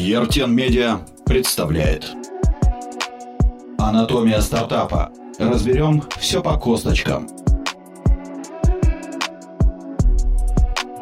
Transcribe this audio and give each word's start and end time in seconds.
Ертен 0.00 0.54
Медиа 0.54 1.00
представляет 1.26 2.06
Анатомия 3.78 4.40
стартапа. 4.40 5.12
Разберем 5.38 6.02
все 6.18 6.42
по 6.42 6.56
косточкам. 6.56 7.28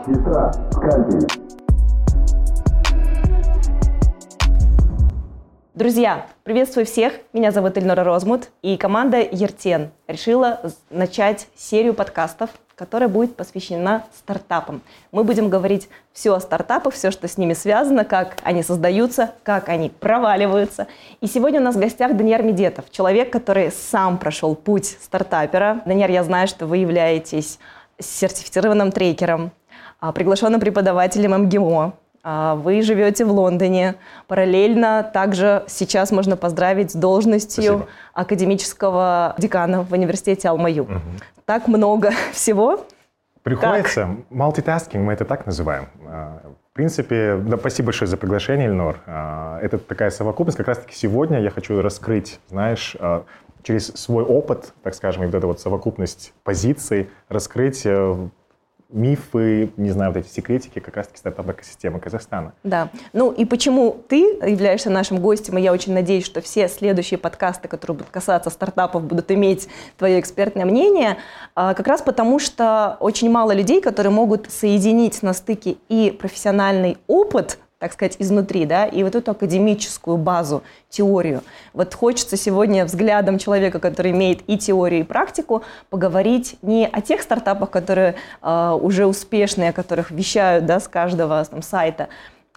Сестра, 0.05 0.53
скальпель. 0.73 1.29
Друзья, 5.75 6.27
приветствую 6.43 6.85
всех. 6.85 7.13
Меня 7.33 7.53
зовут 7.53 7.77
Эльнора 7.79 8.03
Розмут, 8.03 8.51
и 8.63 8.77
команда 8.77 9.19
Ертен 9.21 9.93
решила 10.09 10.61
начать 10.91 11.47
серию 11.55 11.95
подкастов, 11.95 12.51
которая 12.79 13.09
будет 13.09 13.35
посвящена 13.35 14.05
стартапам. 14.17 14.83
Мы 15.11 15.25
будем 15.25 15.49
говорить 15.49 15.89
все 16.13 16.33
о 16.33 16.41
стартапах, 16.41 16.95
все, 16.95 17.11
что 17.11 17.27
с 17.27 17.37
ними 17.37 17.53
связано, 17.53 18.05
как 18.05 18.37
они 18.45 18.63
создаются, 18.63 19.33
как 19.43 19.69
они 19.69 19.91
проваливаются. 19.91 20.87
И 21.21 21.27
сегодня 21.27 21.61
у 21.61 21.65
нас 21.65 21.75
в 21.75 21.81
гостях 21.81 22.17
Даниэр 22.17 22.45
Медетов, 22.45 22.91
человек, 22.93 23.33
который 23.33 23.73
сам 23.73 24.17
прошел 24.17 24.55
путь 24.55 24.97
стартапера. 25.03 25.83
Даниэр, 25.87 26.11
я 26.11 26.23
знаю, 26.23 26.47
что 26.47 26.67
вы 26.67 26.79
являетесь 26.79 27.59
сертифицированным 27.99 28.93
трекером, 28.93 29.51
а, 29.99 30.13
приглашенным 30.13 30.61
преподавателем 30.61 31.33
МГИМО, 31.33 31.95
вы 32.57 32.83
живете 32.83 33.25
в 33.25 33.33
Лондоне. 33.33 33.95
Параллельно 34.27 35.09
также 35.15 35.65
сейчас 35.67 36.11
можно 36.11 36.37
поздравить 36.37 36.91
с 36.93 36.95
должностью 36.95 37.63
Спасибо. 37.65 37.87
академического 38.15 39.35
декана 39.39 39.83
в 39.83 39.93
университете 39.93 40.49
Алмаю. 40.49 40.85
Мгм. 40.85 41.01
Так 41.45 41.69
много 41.69 42.11
всего. 42.33 42.85
Приходится. 43.43 44.17
Multitasking 44.31 44.99
мы 44.99 45.13
это 45.15 45.25
так 45.25 45.47
называем. 45.47 45.89
А, 46.07 46.41
В 46.71 46.77
принципе, 46.79 47.37
да, 47.37 47.57
спасибо 47.57 47.87
большое 47.87 48.09
за 48.09 48.17
приглашение, 48.17 48.69
Эльнор. 48.69 49.01
А, 49.07 49.59
Это 49.63 49.79
такая 49.79 50.11
совокупность. 50.11 50.59
Как 50.59 50.69
раз-таки 50.69 50.95
сегодня 50.95 51.41
я 51.41 51.51
хочу 51.51 51.81
раскрыть, 51.81 52.41
знаешь, 52.49 52.95
а, 53.01 53.25
через 53.63 53.87
свой 53.89 54.23
опыт, 54.25 54.73
так 54.83 54.95
скажем, 54.95 55.23
и 55.25 55.27
вот 55.27 55.35
эту 55.35 55.47
вот 55.49 55.61
совокупность 55.61 56.33
позиций, 56.45 57.11
раскрыть 57.29 57.83
э, 57.85 58.29
мифы, 58.91 59.71
не 59.77 59.91
знаю, 59.91 60.13
вот 60.13 60.21
эти 60.21 60.29
секретики 60.29 60.79
как 60.79 60.97
раз-таки 60.97 61.19
стартап-экосистемы 61.19 62.01
Казахстана. 62.01 62.55
Да. 62.65 62.89
Ну 63.13 63.31
и 63.31 63.45
почему 63.45 64.03
ты 64.09 64.21
являешься 64.47 64.89
нашим 64.89 65.19
гостем, 65.21 65.59
и 65.59 65.61
я 65.61 65.73
очень 65.73 65.93
надеюсь, 65.93 66.25
что 66.25 66.41
все 66.41 66.69
следующие 66.69 67.19
подкасты, 67.19 67.69
которые 67.69 67.99
будут 67.99 68.11
касаться 68.11 68.49
стартапов, 68.49 69.03
будут 69.03 69.31
иметь 69.31 69.69
твое 69.99 70.19
экспертное 70.19 70.65
мнение, 70.65 71.19
а, 71.55 71.75
как 71.75 71.87
раз 71.87 72.01
потому, 72.01 72.39
что 72.39 72.97
очень 73.01 73.31
мало 73.31 73.53
людей, 73.53 73.83
которые 73.83 74.13
могут 74.13 74.51
соединить 74.51 75.23
на 75.23 75.35
стыке 75.35 75.77
и 75.89 76.11
профессиональный 76.11 76.97
опыт, 77.07 77.59
так 77.79 77.93
сказать, 77.93 78.17
изнутри, 78.19 78.67
да, 78.67 78.87
и 78.87 79.03
вот 79.05 79.15
эту 79.15 79.31
академическую 79.31 80.17
базу, 80.17 80.63
теорию. 80.89 81.43
Вот 81.73 81.95
хочется 81.95 82.37
сегодня 82.37 82.85
взглядом 82.85 83.39
человека, 83.39 83.79
который 83.79 84.11
имеет 84.11 84.41
и 84.49 84.59
теорию, 84.59 85.01
и 85.01 85.05
практику, 85.05 85.63
поговорить 85.89 86.57
не 86.63 86.87
о 86.87 87.01
тех 87.01 87.23
стартапах, 87.23 87.71
которые 87.71 88.17
а, 88.43 88.75
уже 88.75 89.07
успешные, 89.07 89.71
о 89.71 89.73
которых 89.73 90.11
вещают, 90.11 90.67
да, 90.67 90.81
с 90.81 90.89
каждого 90.89 91.45
там, 91.45 91.63
сайта, 91.63 92.09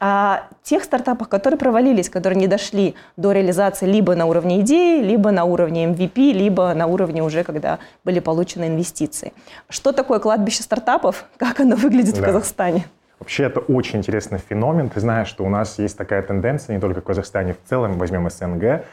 а 0.03 0.47
тех 0.63 0.83
стартапах, 0.83 1.29
которые 1.29 1.59
провалились, 1.59 2.09
которые 2.09 2.39
не 2.39 2.47
дошли 2.47 2.95
до 3.17 3.31
реализации 3.31 3.85
либо 3.85 4.15
на 4.15 4.25
уровне 4.25 4.61
идеи, 4.61 5.03
либо 5.03 5.29
на 5.29 5.45
уровне 5.45 5.85
MVP, 5.85 6.31
либо 6.31 6.73
на 6.73 6.87
уровне 6.87 7.21
уже, 7.21 7.43
когда 7.43 7.77
были 8.03 8.19
получены 8.19 8.65
инвестиции. 8.65 9.31
Что 9.69 9.91
такое 9.91 10.17
кладбище 10.17 10.63
стартапов? 10.63 11.25
Как 11.37 11.59
оно 11.59 11.75
выглядит 11.75 12.17
в 12.17 12.19
Да. 12.19 12.25
Казахстане? 12.25 12.87
Вообще 13.21 13.43
это 13.43 13.59
очень 13.59 13.99
интересный 13.99 14.39
феномен. 14.39 14.89
Ты 14.89 14.99
знаешь, 14.99 15.27
что 15.27 15.45
у 15.45 15.49
нас 15.49 15.77
есть 15.77 15.95
такая 15.95 16.23
тенденция, 16.23 16.73
не 16.75 16.81
только 16.81 17.01
в 17.01 17.03
Казахстане, 17.03 17.53
в 17.53 17.69
целом, 17.69 17.99
возьмем 17.99 18.27
СНГ, 18.27 18.83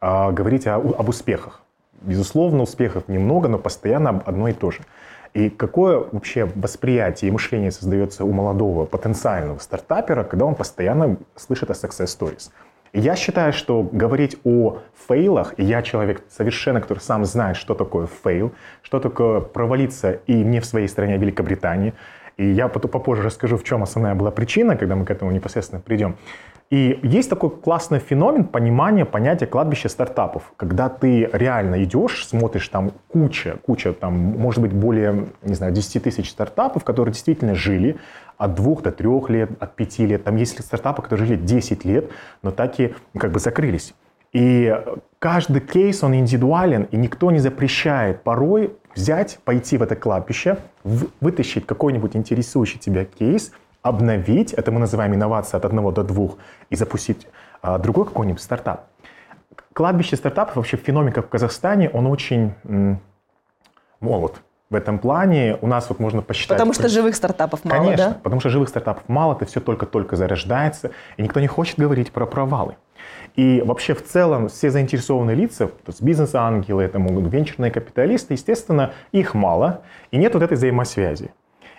а, 0.00 0.32
говорить 0.32 0.66
о- 0.66 0.78
об 0.78 1.06
успехах. 1.10 1.60
Безусловно, 2.00 2.62
успехов 2.62 3.08
немного, 3.08 3.46
но 3.48 3.58
постоянно 3.58 4.22
одно 4.24 4.48
и 4.48 4.54
то 4.54 4.70
же. 4.70 4.78
И 5.34 5.50
какое 5.50 5.98
вообще 5.98 6.48
восприятие 6.54 7.28
и 7.28 7.32
мышление 7.32 7.70
создается 7.70 8.24
у 8.24 8.32
молодого 8.32 8.86
потенциального 8.86 9.58
стартапера, 9.58 10.24
когда 10.24 10.46
он 10.46 10.54
постоянно 10.54 11.18
слышит 11.36 11.70
о 11.70 11.74
success 11.74 12.06
stories? 12.06 12.50
Я 12.94 13.16
считаю, 13.16 13.52
что 13.52 13.82
говорить 13.82 14.38
о 14.44 14.78
фейлах, 15.08 15.52
и 15.58 15.64
я 15.64 15.82
человек 15.82 16.22
совершенно, 16.30 16.80
который 16.80 17.00
сам 17.00 17.26
знает, 17.26 17.58
что 17.58 17.74
такое 17.74 18.08
фейл, 18.22 18.52
что 18.80 18.98
такое 18.98 19.40
провалиться 19.40 20.12
и 20.26 20.32
не 20.32 20.60
в 20.60 20.64
своей 20.64 20.88
стране, 20.88 21.16
а 21.16 21.18
в 21.18 21.20
Великобритании, 21.20 21.92
и 22.36 22.46
я 22.46 22.68
попозже 22.68 23.22
расскажу, 23.22 23.56
в 23.56 23.64
чем 23.64 23.82
основная 23.82 24.14
была 24.14 24.30
причина, 24.30 24.76
когда 24.76 24.96
мы 24.96 25.04
к 25.04 25.10
этому 25.10 25.30
непосредственно 25.30 25.80
придем. 25.80 26.16
И 26.70 26.98
есть 27.02 27.30
такой 27.30 27.50
классный 27.50 27.98
феномен 27.98 28.44
понимания 28.44 29.04
понятия 29.04 29.46
кладбища 29.46 29.88
стартапов, 29.88 30.52
когда 30.56 30.88
ты 30.88 31.28
реально 31.32 31.84
идешь, 31.84 32.26
смотришь 32.26 32.68
там 32.68 32.92
куча, 33.08 33.58
куча, 33.64 33.92
там, 33.92 34.14
может 34.14 34.60
быть, 34.60 34.72
более, 34.72 35.26
не 35.42 35.54
знаю, 35.54 35.72
10 35.72 36.02
тысяч 36.02 36.30
стартапов, 36.30 36.82
которые 36.82 37.12
действительно 37.12 37.54
жили 37.54 37.96
от 38.38 38.54
двух 38.54 38.82
до 38.82 38.90
трех 38.90 39.30
лет, 39.30 39.50
от 39.60 39.76
пяти 39.76 40.06
лет. 40.06 40.24
Там 40.24 40.36
есть 40.36 40.60
стартапы, 40.64 41.02
которые 41.02 41.26
жили 41.26 41.38
10 41.38 41.84
лет, 41.84 42.10
но 42.42 42.50
так 42.50 42.80
и 42.80 42.94
как 43.16 43.30
бы 43.30 43.38
закрылись. 43.38 43.94
И 44.32 44.76
каждый 45.20 45.60
кейс, 45.60 46.02
он 46.02 46.16
индивидуален, 46.16 46.88
и 46.90 46.96
никто 46.96 47.30
не 47.30 47.38
запрещает 47.38 48.24
порой 48.24 48.74
взять, 48.94 49.38
пойти 49.44 49.76
в 49.76 49.82
это 49.82 49.96
кладбище, 49.96 50.58
вытащить 51.20 51.66
какой-нибудь 51.66 52.16
интересующий 52.16 52.78
тебя 52.78 53.04
кейс, 53.04 53.52
обновить, 53.82 54.52
это 54.52 54.70
мы 54.72 54.80
называем 54.80 55.14
инновация 55.14 55.58
от 55.58 55.64
одного 55.64 55.92
до 55.92 56.02
двух, 56.02 56.38
и 56.70 56.76
запустить 56.76 57.26
а, 57.60 57.78
другой 57.78 58.06
какой-нибудь 58.06 58.40
стартап. 58.40 58.86
Кладбище 59.72 60.16
стартапов, 60.16 60.56
вообще 60.56 60.76
феномен 60.76 61.12
как 61.12 61.26
в 61.26 61.28
Казахстане, 61.28 61.90
он 61.90 62.06
очень 62.06 62.54
м, 62.64 63.00
молод. 64.00 64.40
В 64.70 64.74
этом 64.76 64.98
плане 64.98 65.58
у 65.60 65.66
нас 65.66 65.88
вот 65.88 65.98
можно 65.98 66.22
посчитать... 66.22 66.56
Потому 66.56 66.72
что 66.72 66.88
живых 66.88 67.14
стартапов 67.14 67.64
мало, 67.64 67.84
Конечно, 67.84 68.08
да? 68.08 68.18
потому 68.22 68.40
что 68.40 68.48
живых 68.48 68.70
стартапов 68.70 69.02
мало, 69.08 69.34
это 69.34 69.44
все 69.44 69.60
только-только 69.60 70.16
зарождается, 70.16 70.90
и 71.16 71.22
никто 71.22 71.40
не 71.40 71.46
хочет 71.46 71.78
говорить 71.78 72.10
про 72.10 72.24
провалы. 72.26 72.76
И 73.36 73.62
вообще 73.64 73.94
в 73.94 74.04
целом 74.04 74.48
все 74.48 74.70
заинтересованные 74.70 75.34
лица, 75.34 75.66
то 75.66 75.88
есть 75.88 76.02
бизнес-ангелы, 76.02 76.84
это 76.84 76.98
могут 76.98 77.32
венчурные 77.32 77.72
капиталисты, 77.72 78.34
естественно, 78.34 78.92
их 79.10 79.34
мало, 79.34 79.82
и 80.12 80.16
нет 80.18 80.34
вот 80.34 80.42
этой 80.42 80.56
взаимосвязи. 80.56 81.32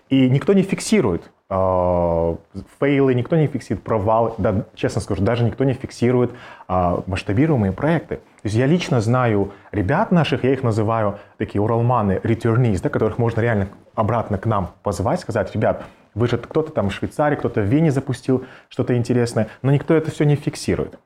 И 0.10 0.30
никто 0.30 0.54
не 0.54 0.62
фиксирует 0.62 1.32
э, 1.50 2.36
фейлы, 2.80 3.16
никто 3.16 3.38
не 3.38 3.48
фиксирует 3.48 3.84
провалы, 3.84 4.34
да, 4.38 4.66
честно 4.76 5.02
скажу, 5.02 5.24
даже 5.24 5.44
никто 5.44 5.64
не 5.64 5.74
фиксирует 5.74 6.32
э, 6.68 6.98
масштабируемые 7.08 7.72
проекты. 7.72 8.18
То 8.18 8.22
есть 8.44 8.56
я 8.56 8.68
лично 8.68 9.02
знаю 9.02 9.52
ребят 9.72 10.12
наших, 10.12 10.44
я 10.44 10.54
их 10.54 10.62
называю 10.62 11.20
такие 11.38 11.62
уралманы, 11.62 12.20
returnees, 12.24 12.82
да, 12.84 12.90
которых 12.90 13.18
можно 13.18 13.42
реально 13.42 13.70
обратно 13.96 14.38
к 14.38 14.46
нам 14.46 14.72
позвать, 14.84 15.22
сказать, 15.22 15.56
ребят, 15.56 15.86
вы 16.14 16.28
же 16.28 16.38
кто-то 16.38 16.72
там 16.72 16.90
в 16.90 16.94
Швейцарии, 16.94 17.36
кто-то 17.36 17.62
в 17.62 17.66
Вене 17.66 17.92
запустил 17.92 18.46
что-то 18.70 18.96
интересное, 18.96 19.48
но 19.64 19.72
никто 19.72 19.94
это 19.96 20.12
все 20.12 20.24
не 20.26 20.36
фиксирует. 20.36 21.00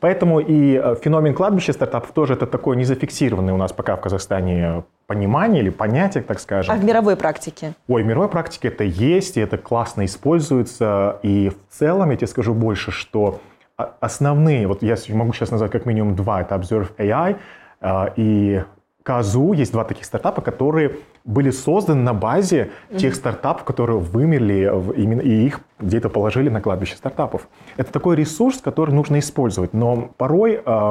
Поэтому 0.00 0.40
и 0.40 0.74
э, 0.76 0.96
феномен 1.02 1.34
кладбища 1.34 1.72
стартапов 1.72 2.12
тоже 2.12 2.34
это 2.34 2.46
такое 2.46 2.76
незафиксированное 2.76 3.54
у 3.54 3.56
нас 3.56 3.72
пока 3.72 3.96
в 3.96 4.00
Казахстане 4.00 4.84
понимание 5.06 5.62
или 5.62 5.70
понятие, 5.70 6.22
так 6.22 6.40
скажем. 6.40 6.74
А 6.74 6.78
в 6.78 6.84
мировой 6.84 7.16
практике? 7.16 7.74
Ой, 7.88 8.02
в 8.02 8.06
мировой 8.06 8.28
практике 8.28 8.68
это 8.68 8.84
есть, 8.84 9.36
и 9.36 9.40
это 9.40 9.58
классно 9.58 10.04
используется. 10.04 11.18
И 11.22 11.50
в 11.50 11.74
целом, 11.74 12.10
я 12.10 12.16
тебе 12.16 12.26
скажу 12.26 12.54
больше, 12.54 12.90
что 12.90 13.40
о- 13.76 13.90
основные, 14.00 14.66
вот 14.66 14.82
я 14.82 14.96
могу 15.10 15.32
сейчас 15.32 15.50
назвать 15.50 15.70
как 15.70 15.86
минимум 15.86 16.16
два, 16.16 16.42
это 16.42 16.54
Observe 16.54 16.88
AI 16.96 17.36
э, 17.80 18.06
и 18.16 18.62
Казу. 19.02 19.52
Есть 19.52 19.72
два 19.72 19.84
таких 19.84 20.04
стартапа, 20.06 20.40
которые 20.40 20.96
были 21.24 21.50
созданы 21.50 22.02
на 22.02 22.12
базе 22.12 22.70
тех 22.98 23.14
стартапов, 23.14 23.64
которые 23.64 23.98
вымерли, 23.98 24.70
в- 24.72 24.92
именно, 24.92 25.20
и 25.22 25.46
их 25.46 25.60
где-то 25.80 26.10
положили 26.10 26.50
на 26.50 26.60
кладбище 26.60 26.96
стартапов. 26.96 27.48
Это 27.76 27.90
такой 27.92 28.16
ресурс, 28.16 28.58
который 28.60 28.94
нужно 28.94 29.18
использовать, 29.18 29.72
но 29.72 30.10
порой 30.18 30.60
э, 30.64 30.90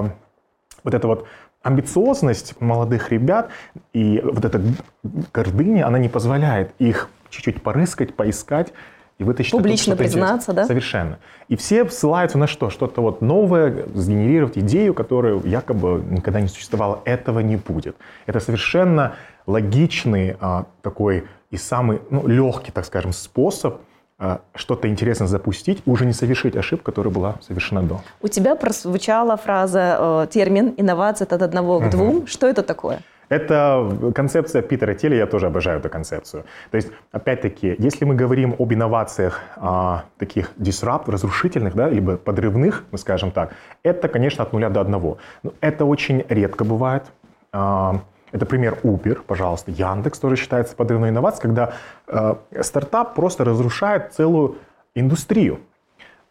вот 0.84 0.94
эта 0.94 1.08
вот 1.08 1.28
амбициозность 1.62 2.60
молодых 2.60 3.12
ребят 3.12 3.50
и 3.94 4.22
вот 4.24 4.44
эта 4.44 4.60
гордыня, 5.34 5.88
она 5.88 6.00
не 6.00 6.10
позволяет 6.10 6.74
их 6.80 7.10
чуть-чуть 7.30 7.62
порыскать, 7.62 8.16
поискать 8.16 8.74
и 9.20 9.24
вытащить 9.24 9.52
Публично 9.52 9.94
оттуда 9.94 10.04
признаться, 10.04 10.52
интересное. 10.52 10.64
да? 10.64 10.68
Совершенно. 10.68 11.20
И 11.48 11.56
все 11.56 11.88
ссылаются 11.88 12.38
на 12.38 12.48
что? 12.48 12.70
Что-то 12.70 13.02
вот 13.02 13.22
новое, 13.22 13.86
сгенерировать 13.94 14.58
идею, 14.58 14.94
которая 14.94 15.40
якобы 15.44 16.04
никогда 16.10 16.42
не 16.42 16.48
существовала. 16.48 17.02
Этого 17.06 17.40
не 17.40 17.56
будет. 17.56 17.96
Это 18.26 18.40
совершенно 18.40 19.14
логичный 19.46 20.36
а, 20.40 20.66
такой 20.82 21.26
и 21.52 21.58
самый 21.58 22.02
ну, 22.10 22.28
легкий, 22.28 22.72
так 22.72 22.86
скажем, 22.86 23.14
способ 23.14 23.82
а, 24.20 24.42
что-то 24.56 24.88
интересное 24.88 25.28
запустить, 25.28 25.84
и 25.86 25.90
уже 25.90 26.06
не 26.06 26.14
совершить 26.14 26.56
ошибку, 26.56 26.86
которая 26.86 27.14
была 27.14 27.36
совершена 27.42 27.82
до. 27.84 28.02
У 28.22 28.28
тебя 28.28 28.56
прозвучала 28.56 29.38
фраза, 29.38 29.98
э, 30.00 30.28
термин 30.32 30.74
«инновация 30.78 31.26
от 31.26 31.42
одного 31.42 31.80
к 31.80 31.90
двум». 31.90 32.26
Что 32.28 32.48
это 32.48 32.64
такое? 32.64 33.00
Это 33.30 34.12
концепция 34.14 34.62
Питера 34.62 34.94
Телли, 34.94 35.16
я 35.16 35.26
тоже 35.26 35.48
обожаю 35.48 35.80
эту 35.80 35.90
концепцию. 35.90 36.44
То 36.72 36.78
есть, 36.78 36.90
опять-таки, 37.12 37.76
если 37.80 38.06
мы 38.06 38.16
говорим 38.16 38.56
об 38.60 38.74
инновациях 38.74 39.42
а, 39.56 40.04
таких 40.18 40.52
disrupt, 40.58 41.10
разрушительных, 41.10 41.74
да, 41.76 41.90
либо 41.90 42.18
подрывных, 42.18 42.84
мы 42.92 42.98
скажем 42.98 43.32
так, 43.32 43.54
это, 43.82 44.08
конечно, 44.08 44.44
от 44.44 44.54
нуля 44.54 44.70
до 44.70 44.82
одного. 44.82 45.18
Но 45.42 45.54
это 45.62 45.86
очень 45.86 46.24
редко 46.30 46.64
бывает. 46.64 47.06
А, 47.52 48.02
это 48.34 48.46
пример 48.48 48.80
Uber, 48.84 49.22
пожалуйста. 49.26 49.72
Яндекс 49.72 50.20
тоже 50.20 50.36
считается 50.36 50.76
подрывной 50.76 51.10
инновацией, 51.10 51.44
когда 51.44 51.74
э, 52.08 52.36
стартап 52.62 53.14
просто 53.14 53.46
разрушает 53.46 54.12
целую 54.14 54.58
индустрию. 54.96 55.60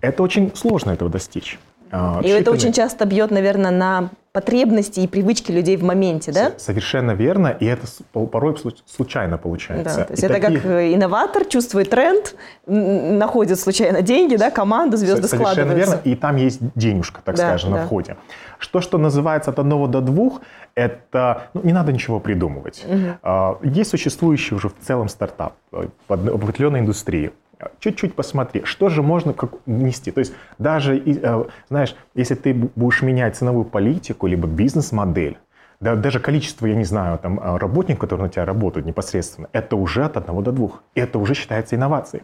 Это 0.00 0.24
очень 0.24 0.54
сложно 0.54 0.90
этого 0.90 1.08
достичь. 1.08 1.58
А, 1.92 2.20
и 2.24 2.28
это 2.28 2.50
очень 2.50 2.72
часто 2.72 3.04
бьет, 3.04 3.30
наверное, 3.30 3.70
на 3.70 4.10
потребности 4.32 5.00
и 5.00 5.06
привычки 5.06 5.52
людей 5.52 5.76
в 5.76 5.84
моменте, 5.84 6.32
да? 6.32 6.52
Совершенно 6.56 7.10
верно, 7.10 7.48
и 7.48 7.66
это 7.66 7.86
порой 8.12 8.56
случайно 8.86 9.36
получается. 9.36 9.98
Да, 9.98 10.04
то 10.04 10.12
есть 10.14 10.22
и 10.22 10.26
это 10.26 10.40
такие... 10.40 10.58
как 10.58 10.70
э, 10.70 10.94
инноватор 10.94 11.44
чувствует 11.44 11.90
тренд, 11.90 12.34
находит 12.66 13.60
случайно 13.60 14.00
деньги, 14.00 14.36
да, 14.36 14.50
команда, 14.50 14.96
звезды 14.96 15.28
Совершенно 15.28 15.52
складываются. 15.52 15.90
верно, 15.90 16.00
и 16.04 16.16
там 16.16 16.36
есть 16.36 16.60
денежка, 16.74 17.20
так 17.22 17.36
да, 17.36 17.48
скажем, 17.48 17.72
да. 17.72 17.80
на 17.80 17.84
входе. 17.84 18.16
Что, 18.58 18.80
что 18.80 18.96
называется 18.96 19.50
от 19.50 19.58
одного 19.58 19.86
до 19.86 20.00
двух, 20.00 20.40
это 20.74 21.48
ну, 21.52 21.60
не 21.62 21.74
надо 21.74 21.92
ничего 21.92 22.18
придумывать. 22.18 22.86
Угу. 22.88 23.68
Есть 23.68 23.90
существующий 23.90 24.54
уже 24.54 24.70
в 24.70 24.74
целом 24.80 25.10
стартап 25.10 25.56
э, 25.72 25.88
в 26.08 26.12
определенной 26.12 26.80
индустрии 26.80 27.32
чуть-чуть 27.80 28.14
посмотри, 28.14 28.64
что 28.64 28.88
же 28.88 29.02
можно 29.02 29.32
как, 29.32 29.52
нести. 29.66 30.10
То 30.10 30.20
есть 30.20 30.34
даже, 30.58 30.98
э, 30.98 31.44
знаешь, 31.68 31.94
если 32.14 32.34
ты 32.34 32.54
будешь 32.54 33.02
менять 33.02 33.36
ценовую 33.36 33.64
политику, 33.64 34.26
либо 34.26 34.46
бизнес-модель, 34.46 35.38
да, 35.82 35.96
даже 35.96 36.20
количество, 36.20 36.66
я 36.66 36.76
не 36.76 36.84
знаю, 36.84 37.18
там, 37.18 37.40
а, 37.42 37.58
работников, 37.58 38.00
которые 38.00 38.26
на 38.26 38.30
тебя 38.30 38.44
работают 38.44 38.86
непосредственно, 38.86 39.48
это 39.52 39.74
уже 39.76 40.04
от 40.04 40.16
одного 40.16 40.40
до 40.40 40.52
двух. 40.52 40.82
Это 40.94 41.18
уже 41.18 41.34
считается 41.34 41.74
инновацией. 41.74 42.22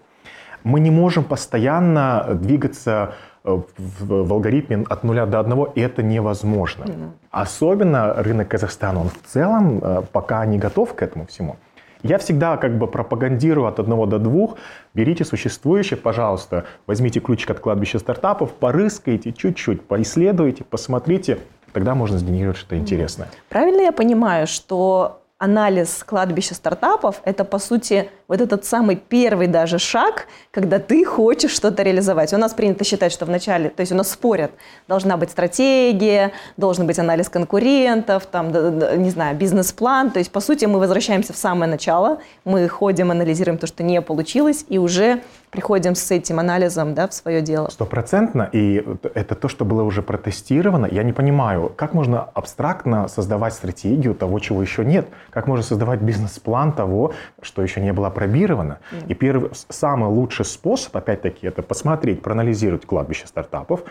Мы 0.62 0.80
не 0.80 0.90
можем 0.90 1.24
постоянно 1.24 2.28
двигаться 2.34 3.14
э, 3.44 3.60
в, 3.78 4.26
в 4.26 4.32
алгоритме 4.32 4.84
от 4.88 5.04
нуля 5.04 5.26
до 5.26 5.40
одного, 5.40 5.72
и 5.74 5.80
это 5.80 6.02
невозможно. 6.02 6.84
Mm-hmm. 6.84 7.10
Особенно 7.30 8.14
рынок 8.14 8.48
Казахстана, 8.48 9.00
он 9.00 9.08
в 9.08 9.26
целом 9.26 9.80
э, 9.82 10.02
пока 10.12 10.46
не 10.46 10.58
готов 10.58 10.94
к 10.94 11.02
этому 11.02 11.26
всему. 11.26 11.56
Я 12.02 12.18
всегда 12.18 12.56
как 12.56 12.78
бы 12.78 12.86
пропагандирую 12.86 13.66
от 13.66 13.78
одного 13.78 14.06
до 14.06 14.18
двух. 14.18 14.56
Берите 14.94 15.24
существующее, 15.24 15.96
пожалуйста, 15.96 16.64
возьмите 16.86 17.20
ключик 17.20 17.50
от 17.50 17.60
кладбища 17.60 17.98
стартапов, 17.98 18.52
порыскайте 18.52 19.32
чуть-чуть, 19.32 19.82
поисследуйте, 19.82 20.64
посмотрите. 20.64 21.38
Тогда 21.72 21.94
можно 21.94 22.18
сгенерировать 22.18 22.56
что-то 22.56 22.76
интересное. 22.76 23.28
Правильно 23.48 23.82
я 23.82 23.92
понимаю, 23.92 24.46
что 24.46 25.17
анализ 25.38 26.02
кладбища 26.04 26.54
стартапов– 26.54 27.20
это, 27.24 27.44
по 27.44 27.58
сути, 27.58 28.10
вот 28.26 28.40
этот 28.40 28.64
самый 28.64 28.96
первый 28.96 29.46
даже 29.46 29.78
шаг, 29.78 30.26
когда 30.50 30.80
ты 30.80 31.04
хочешь 31.04 31.52
что-то 31.52 31.82
реализовать. 31.84 32.32
У 32.32 32.38
нас 32.38 32.52
принято 32.54 32.84
считать, 32.84 33.12
что 33.12 33.24
вначале, 33.24 33.70
то 33.70 33.80
есть 33.80 33.92
у 33.92 33.94
нас 33.94 34.10
спорят, 34.10 34.50
должна 34.88 35.16
быть 35.16 35.30
стратегия, 35.30 36.32
должен 36.56 36.86
быть 36.86 36.98
анализ 36.98 37.28
конкурентов, 37.28 38.26
там, 38.26 38.50
не 38.50 39.10
знаю, 39.10 39.36
бизнес-план. 39.36 40.10
То 40.10 40.18
есть, 40.18 40.32
по 40.32 40.40
сути, 40.40 40.64
мы 40.64 40.80
возвращаемся 40.80 41.32
в 41.32 41.36
самое 41.36 41.70
начало, 41.70 42.18
мы 42.44 42.68
ходим, 42.68 43.12
анализируем 43.12 43.58
то, 43.58 43.68
что 43.68 43.84
не 43.84 44.02
получилось, 44.02 44.64
и 44.68 44.78
уже 44.78 45.22
приходим 45.50 45.94
с 45.94 46.10
этим 46.10 46.38
анализом 46.38 46.94
да, 46.94 47.08
в 47.08 47.14
свое 47.14 47.42
дело. 47.42 47.68
Стопроцентно. 47.68 48.48
И 48.52 48.84
это 49.14 49.34
то, 49.34 49.48
что 49.48 49.64
было 49.64 49.82
уже 49.82 50.02
протестировано. 50.02 50.86
Я 50.86 51.02
не 51.02 51.12
понимаю, 51.12 51.72
как 51.76 51.94
можно 51.94 52.22
абстрактно 52.22 53.08
создавать 53.08 53.54
стратегию 53.54 54.14
того, 54.14 54.38
чего 54.38 54.62
еще 54.62 54.84
нет? 54.84 55.08
Как 55.30 55.46
можно 55.46 55.64
создавать 55.64 56.00
бизнес-план 56.00 56.72
того, 56.72 57.12
что 57.42 57.62
еще 57.62 57.80
не 57.80 57.92
было 57.92 58.08
опробировано? 58.08 58.78
Mm. 58.92 59.06
И 59.08 59.14
первый, 59.14 59.50
самый 59.68 60.08
лучший 60.08 60.44
способ, 60.44 60.96
опять-таки, 60.96 61.46
это 61.46 61.62
посмотреть, 61.62 62.22
проанализировать 62.22 62.86
кладбище 62.86 63.26
стартапов 63.26 63.82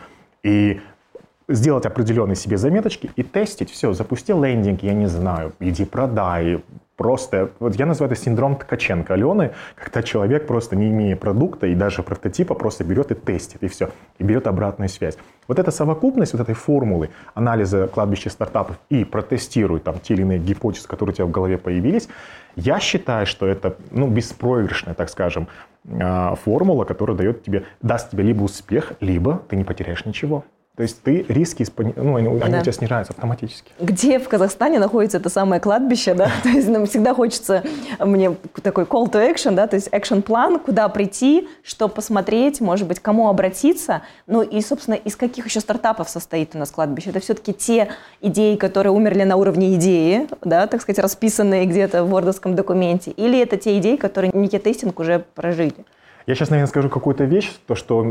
и 0.44 0.82
сделать 1.50 1.86
определенные 1.86 2.36
себе 2.36 2.58
заметочки 2.58 3.10
и 3.16 3.24
тестить. 3.24 3.72
Все, 3.72 3.94
запусти 3.94 4.34
лендинг, 4.34 4.84
я 4.84 4.94
не 4.94 5.08
знаю, 5.08 5.54
иди 5.60 5.86
продай, 5.86 6.64
просто, 6.98 7.52
вот 7.60 7.76
я 7.76 7.86
называю 7.86 8.12
это 8.12 8.22
синдром 8.22 8.58
Ткаченко 8.58 9.14
Алены, 9.14 9.52
когда 9.76 10.04
человек 10.04 10.48
просто 10.48 10.76
не 10.76 10.90
имея 10.90 11.16
продукта 11.16 11.68
и 11.68 11.76
даже 11.76 12.04
прототипа 12.04 12.56
просто 12.56 12.84
берет 12.84 13.12
и 13.12 13.16
тестит, 13.16 13.64
и 13.64 13.68
все, 13.68 13.92
и 14.18 14.24
берет 14.24 14.48
обратную 14.48 14.90
связь. 14.90 15.18
Вот 15.48 15.60
эта 15.60 15.72
совокупность 15.72 16.34
вот 16.34 16.42
этой 16.42 16.56
формулы 16.56 17.12
анализа 17.36 17.88
кладбища 17.88 18.30
стартапов 18.30 18.78
и 18.90 19.06
протестирует 19.06 19.84
там 19.84 20.00
те 20.00 20.16
или 20.16 20.24
иные 20.24 20.40
гипотезы, 20.40 20.88
которые 20.88 21.14
у 21.14 21.16
тебя 21.16 21.26
в 21.26 21.32
голове 21.32 21.58
появились, 21.58 22.10
я 22.56 22.80
считаю, 22.80 23.28
что 23.28 23.46
это 23.46 23.78
ну, 23.92 24.08
беспроигрышная, 24.08 24.96
так 24.96 25.10
скажем, 25.10 25.48
а, 25.88 26.36
формула, 26.36 26.84
которая 26.84 27.16
дает 27.16 27.44
тебе, 27.44 27.66
даст 27.82 28.10
тебе 28.10 28.24
либо 28.24 28.44
успех, 28.44 28.94
либо 29.00 29.44
ты 29.48 29.56
не 29.56 29.64
потеряешь 29.64 30.06
ничего. 30.06 30.44
То 30.78 30.84
есть 30.84 31.02
ты 31.02 31.26
риски, 31.28 31.66
ну, 31.96 32.18
они, 32.18 32.30
да. 32.40 32.60
у 32.60 32.62
тебя 32.62 32.72
снижаются 32.72 33.12
автоматически. 33.12 33.72
Где 33.80 34.20
в 34.20 34.30
Казахстане 34.30 34.78
находится 34.78 35.18
это 35.18 35.28
самое 35.28 35.60
кладбище, 35.60 36.14
да? 36.14 36.30
То 36.44 36.50
есть 36.50 36.70
нам 36.70 36.86
всегда 36.86 37.16
хочется, 37.16 37.64
мне 38.00 38.36
такой 38.62 38.84
call 38.84 39.12
to 39.12 39.14
action, 39.14 39.56
да, 39.56 39.66
то 39.66 39.76
есть 39.76 39.88
action 39.88 40.22
план, 40.22 40.60
куда 40.60 40.88
прийти, 40.88 41.48
что 41.64 41.88
посмотреть, 41.88 42.62
может 42.62 42.88
быть, 42.88 43.00
кому 43.00 43.28
обратиться. 43.28 44.04
Ну 44.28 44.44
и, 44.44 44.62
собственно, 44.62 44.94
из 44.94 45.16
каких 45.16 45.48
еще 45.48 45.62
стартапов 45.62 46.10
состоит 46.10 46.54
у 46.54 46.60
нас 46.60 46.70
кладбище? 46.70 47.10
Это 47.10 47.22
все-таки 47.22 47.54
те 47.54 47.90
идеи, 48.22 48.56
которые 48.56 48.94
умерли 48.94 49.24
на 49.24 49.36
уровне 49.36 49.74
идеи, 49.74 50.28
да, 50.44 50.68
так 50.68 50.82
сказать, 50.84 51.00
расписанные 51.00 51.66
где-то 51.66 52.04
в 52.04 52.10
вордовском 52.12 52.54
документе, 52.54 53.10
или 53.10 53.40
это 53.40 53.58
те 53.58 53.80
идеи, 53.80 53.96
которые 53.96 54.32
некий 54.32 54.60
тестинг 54.60 55.00
уже 55.00 55.26
прожили? 55.34 55.74
Я 56.28 56.36
сейчас, 56.36 56.50
наверное, 56.50 56.68
скажу 56.68 56.90
какую-то 56.90 57.24
вещь, 57.24 57.54
то, 57.68 57.76
что 57.76 58.04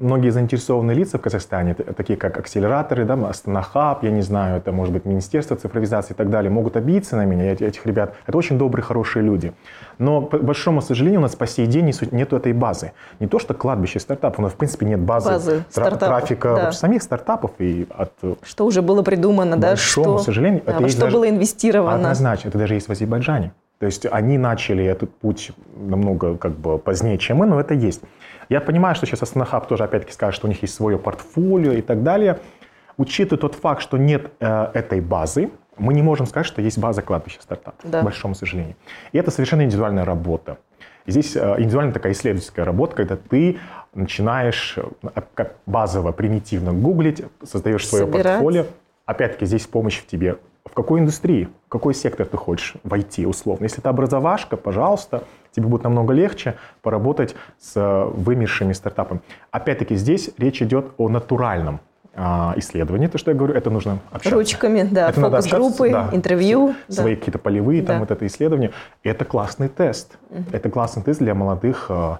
многие 0.00 0.30
заинтересованные 0.30 0.96
лица 0.96 1.18
в 1.18 1.20
Казахстане, 1.20 1.74
такие 1.74 2.16
как 2.16 2.36
акселераторы, 2.36 3.04
да, 3.04 3.14
Астанахаб, 3.28 4.02
я 4.02 4.10
не 4.10 4.22
знаю, 4.22 4.56
это 4.56 4.72
может 4.72 4.92
быть 4.92 5.04
Министерство 5.04 5.56
цифровизации 5.56 6.12
и 6.12 6.16
так 6.16 6.30
далее, 6.30 6.50
могут 6.50 6.76
обидеться 6.76 7.14
на 7.14 7.24
меня, 7.24 7.52
этих 7.52 7.86
ребят. 7.86 8.14
Это 8.26 8.36
очень 8.36 8.58
добрые, 8.58 8.82
хорошие 8.82 9.22
люди. 9.22 9.52
Но, 9.98 10.20
по 10.20 10.38
большому 10.38 10.82
сожалению, 10.82 11.20
у 11.20 11.22
нас 11.22 11.36
по 11.36 11.46
сей 11.46 11.68
день 11.68 11.92
нет 12.10 12.32
этой 12.32 12.52
базы. 12.52 12.90
Не 13.20 13.28
то, 13.28 13.38
что 13.38 13.54
кладбище 13.54 14.00
стартапов, 14.00 14.40
у 14.40 14.42
нас, 14.42 14.52
в 14.52 14.56
принципе, 14.56 14.86
нет 14.86 14.98
базы, 14.98 15.30
базы 15.30 15.64
тра- 15.72 15.90
трафика 15.92 16.54
да. 16.56 16.72
самих 16.72 17.04
стартапов. 17.04 17.52
И 17.60 17.86
от, 17.96 18.12
что 18.42 18.66
уже 18.66 18.82
было 18.82 19.02
придумано, 19.02 19.56
да? 19.56 19.68
большому 19.68 20.18
что, 20.18 20.24
сожалению, 20.24 20.62
да, 20.66 20.72
это 20.72 20.88
что 20.88 21.02
даже, 21.02 21.16
было 21.16 21.28
инвестировано. 21.28 21.94
Однозначно, 21.94 22.48
это 22.48 22.58
даже 22.58 22.74
есть 22.74 22.88
в 22.88 22.90
Азербайджане. 22.90 23.52
То 23.80 23.86
есть 23.86 24.04
они 24.04 24.36
начали 24.36 24.84
этот 24.84 25.12
путь 25.16 25.52
намного 25.74 26.36
как 26.36 26.52
бы 26.52 26.78
позднее, 26.78 27.16
чем 27.16 27.38
мы, 27.38 27.46
но 27.46 27.58
это 27.58 27.72
есть. 27.72 28.02
Я 28.50 28.60
понимаю, 28.60 28.94
что 28.94 29.06
сейчас 29.06 29.22
Астанахаб 29.22 29.66
тоже 29.68 29.84
опять-таки 29.84 30.12
скажет, 30.12 30.34
что 30.34 30.46
у 30.46 30.50
них 30.50 30.60
есть 30.60 30.74
свое 30.74 30.98
портфолио 30.98 31.72
и 31.72 31.80
так 31.80 32.02
далее. 32.02 32.40
Учитывая 32.98 33.40
тот 33.40 33.54
факт, 33.54 33.80
что 33.80 33.96
нет 33.96 34.32
э, 34.38 34.70
этой 34.74 35.00
базы, 35.00 35.50
мы 35.78 35.94
не 35.94 36.02
можем 36.02 36.26
сказать, 36.26 36.46
что 36.46 36.60
есть 36.60 36.78
база 36.78 37.00
кладбища 37.00 37.40
стартапа, 37.40 37.78
да. 37.84 38.02
к 38.02 38.04
большому 38.04 38.34
сожалению. 38.34 38.76
И 39.12 39.18
это 39.18 39.30
совершенно 39.30 39.62
индивидуальная 39.62 40.04
работа. 40.04 40.58
Здесь 41.06 41.34
э, 41.34 41.54
индивидуальная 41.56 41.94
такая 41.94 42.12
исследовательская 42.12 42.66
работа, 42.66 42.96
когда 42.96 43.16
ты 43.16 43.56
начинаешь 43.94 44.76
э, 44.76 45.22
как 45.32 45.54
базово, 45.64 46.12
примитивно 46.12 46.74
гуглить, 46.74 47.22
создаешь 47.42 47.88
свое 47.88 48.04
Собирать. 48.04 48.24
портфолио. 48.24 48.66
Опять-таки 49.06 49.46
здесь 49.46 49.66
помощь 49.66 50.00
в 50.00 50.06
тебе 50.06 50.36
в 50.64 50.74
какой 50.74 51.00
индустрии, 51.00 51.48
в 51.66 51.68
какой 51.68 51.94
сектор 51.94 52.26
ты 52.26 52.36
хочешь 52.36 52.74
войти 52.84 53.26
условно. 53.26 53.64
Если 53.64 53.80
это 53.80 53.90
образовашка, 53.90 54.56
пожалуйста, 54.56 55.24
тебе 55.52 55.66
будет 55.66 55.84
намного 55.84 56.12
легче 56.12 56.56
поработать 56.82 57.34
с 57.58 57.76
э, 57.76 58.04
вымершими 58.04 58.72
стартапами. 58.72 59.20
Опять-таки 59.50 59.96
здесь 59.96 60.30
речь 60.38 60.62
идет 60.62 60.92
о 60.96 61.08
натуральном 61.08 61.80
а, 62.12 62.54
исследовании, 62.56 63.06
то, 63.06 63.18
что 63.18 63.30
я 63.30 63.36
говорю, 63.36 63.54
это 63.54 63.70
нужно 63.70 64.00
общаться. 64.10 64.36
Ручками, 64.36 64.82
да, 64.82 65.12
фокус-группы, 65.12 65.90
да, 65.90 66.10
интервью. 66.12 66.74
Свои 66.88 67.14
да. 67.14 67.18
какие-то 67.18 67.38
полевые, 67.38 67.82
там 67.82 67.96
да. 67.96 68.00
вот 68.00 68.10
это 68.10 68.26
исследование. 68.26 68.72
Это 69.04 69.24
классный 69.24 69.68
тест. 69.68 70.18
Угу. 70.30 70.44
Это 70.52 70.70
классный 70.70 71.02
тест 71.04 71.20
для 71.20 71.34
молодых 71.34 71.86
э, 71.88 72.16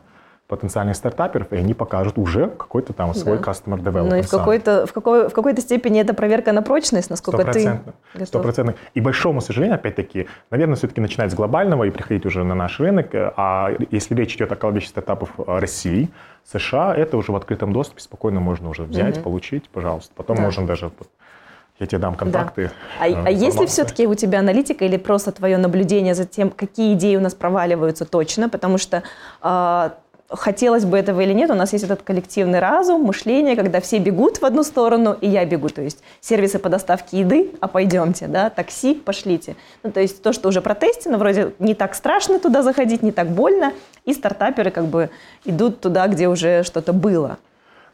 потенциальных 0.51 0.97
стартаперов, 0.97 1.53
и 1.53 1.57
они 1.57 1.75
покажут 1.75 2.19
уже 2.19 2.49
какой-то 2.49 2.93
там 2.93 3.15
свой 3.15 3.39
да. 3.39 3.45
customer 3.45 3.79
development. 3.79 4.11
Ну 4.11 4.17
и 4.17 4.23
в 4.23 4.29
какой-то, 4.29 4.85
в, 4.87 4.93
какой, 4.93 5.29
в 5.29 5.33
какой-то 5.33 5.63
степени 5.63 6.01
это 6.01 6.13
проверка 6.13 6.53
на 6.53 6.61
прочность, 6.61 7.09
насколько 7.09 7.45
ты 7.45 7.65
готов. 7.65 8.27
Стопроцентно. 8.27 8.75
И 8.95 9.01
большому 9.01 9.41
сожалению, 9.41 9.77
опять-таки, 9.77 10.27
наверное, 10.51 10.75
все-таки 10.75 11.01
начинать 11.01 11.31
с 11.31 11.35
глобального 11.35 11.85
и 11.85 11.91
приходить 11.91 12.27
уже 12.27 12.43
на 12.45 12.55
наш 12.55 12.81
рынок. 12.81 13.11
А 13.15 13.71
если 13.91 14.15
речь 14.17 14.35
идет 14.35 14.51
о 14.53 14.57
количестве 14.57 14.91
стартапов 14.91 15.31
России, 15.39 16.11
США, 16.45 16.95
это 16.97 17.17
уже 17.17 17.31
в 17.33 17.37
открытом 17.37 17.73
доступе 17.73 18.03
спокойно 18.03 18.41
можно 18.41 18.69
уже 18.69 18.83
взять, 18.83 19.17
угу. 19.19 19.25
получить, 19.25 19.69
пожалуйста. 19.69 20.13
Потом 20.17 20.37
да. 20.37 20.43
можно 20.43 20.67
даже 20.67 20.91
я 21.79 21.87
тебе 21.87 21.99
дам 21.99 22.15
контакты. 22.15 22.65
Да. 22.65 23.05
А, 23.05 23.09
э, 23.09 23.23
а 23.25 23.31
есть 23.31 23.59
ли 23.59 23.67
все-таки 23.67 24.07
у 24.07 24.15
тебя 24.15 24.41
аналитика 24.41 24.85
или 24.85 24.99
просто 24.99 25.33
твое 25.33 25.57
наблюдение 25.57 26.15
за 26.15 26.27
тем, 26.27 26.51
какие 26.51 26.93
идеи 26.93 27.17
у 27.17 27.21
нас 27.21 27.35
проваливаются 27.35 28.05
точно? 28.05 28.51
Потому 28.51 28.77
что 28.77 29.03
э, 29.43 29.91
хотелось 30.31 30.85
бы 30.85 30.99
этого 30.99 31.21
или 31.21 31.33
нет, 31.33 31.51
у 31.51 31.55
нас 31.55 31.73
есть 31.73 31.85
этот 31.85 32.03
коллективный 32.03 32.61
разум, 32.61 33.03
мышление, 33.03 33.57
когда 33.57 33.81
все 33.81 33.99
бегут 33.99 34.39
в 34.39 34.45
одну 34.45 34.63
сторону, 34.63 35.17
и 35.21 35.29
я 35.29 35.45
бегу. 35.45 35.69
То 35.69 35.83
есть 35.83 36.03
сервисы 36.21 36.59
по 36.59 36.69
доставке 36.69 37.21
еды, 37.21 37.51
а 37.61 37.69
пойдемте, 37.69 38.27
да, 38.27 38.51
такси, 38.51 38.95
пошлите. 38.95 39.57
Ну, 39.83 39.91
то 39.91 40.01
есть 40.01 40.23
то, 40.23 40.33
что 40.33 40.49
уже 40.49 40.61
протестено, 40.61 41.19
вроде 41.19 41.53
не 41.59 41.75
так 41.75 41.95
страшно 41.95 42.39
туда 42.39 42.63
заходить, 42.63 43.03
не 43.03 43.13
так 43.13 43.29
больно, 43.29 43.73
и 44.05 44.15
стартаперы 44.15 44.71
как 44.71 44.87
бы 44.87 45.11
идут 45.45 45.81
туда, 45.81 46.07
где 46.07 46.29
уже 46.29 46.63
что-то 46.63 46.93
было. 46.93 47.39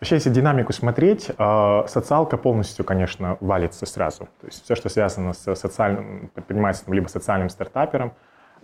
Вообще, 0.01 0.17
если 0.17 0.29
динамику 0.29 0.75
смотреть, 0.75 1.31
э, 1.37 1.85
социалка 1.89 2.37
полностью, 2.37 2.85
конечно, 2.85 3.39
валится 3.41 3.87
сразу. 3.87 4.29
То 4.41 4.47
есть 4.47 4.63
все, 4.63 4.75
что 4.75 4.91
связано 4.91 5.33
с 5.33 5.55
социальным 5.55 6.31
предпринимательством 6.35 6.93
либо 6.93 7.09
социальным 7.09 7.49
стартапером, 7.49 8.09
угу. 8.09 8.15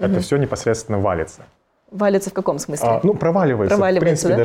это 0.07 0.21
все 0.21 0.37
непосредственно 0.37 0.99
валится. 0.99 1.45
Валится 1.93 2.31
в 2.31 2.33
каком 2.33 2.59
смысле? 2.59 2.89
А, 2.89 3.01
ну, 3.03 3.15
проваливается. 3.15 3.77
проваливается. 3.77 4.29
В 4.29 4.31
принципе, 4.31 4.31
да? 4.31 4.37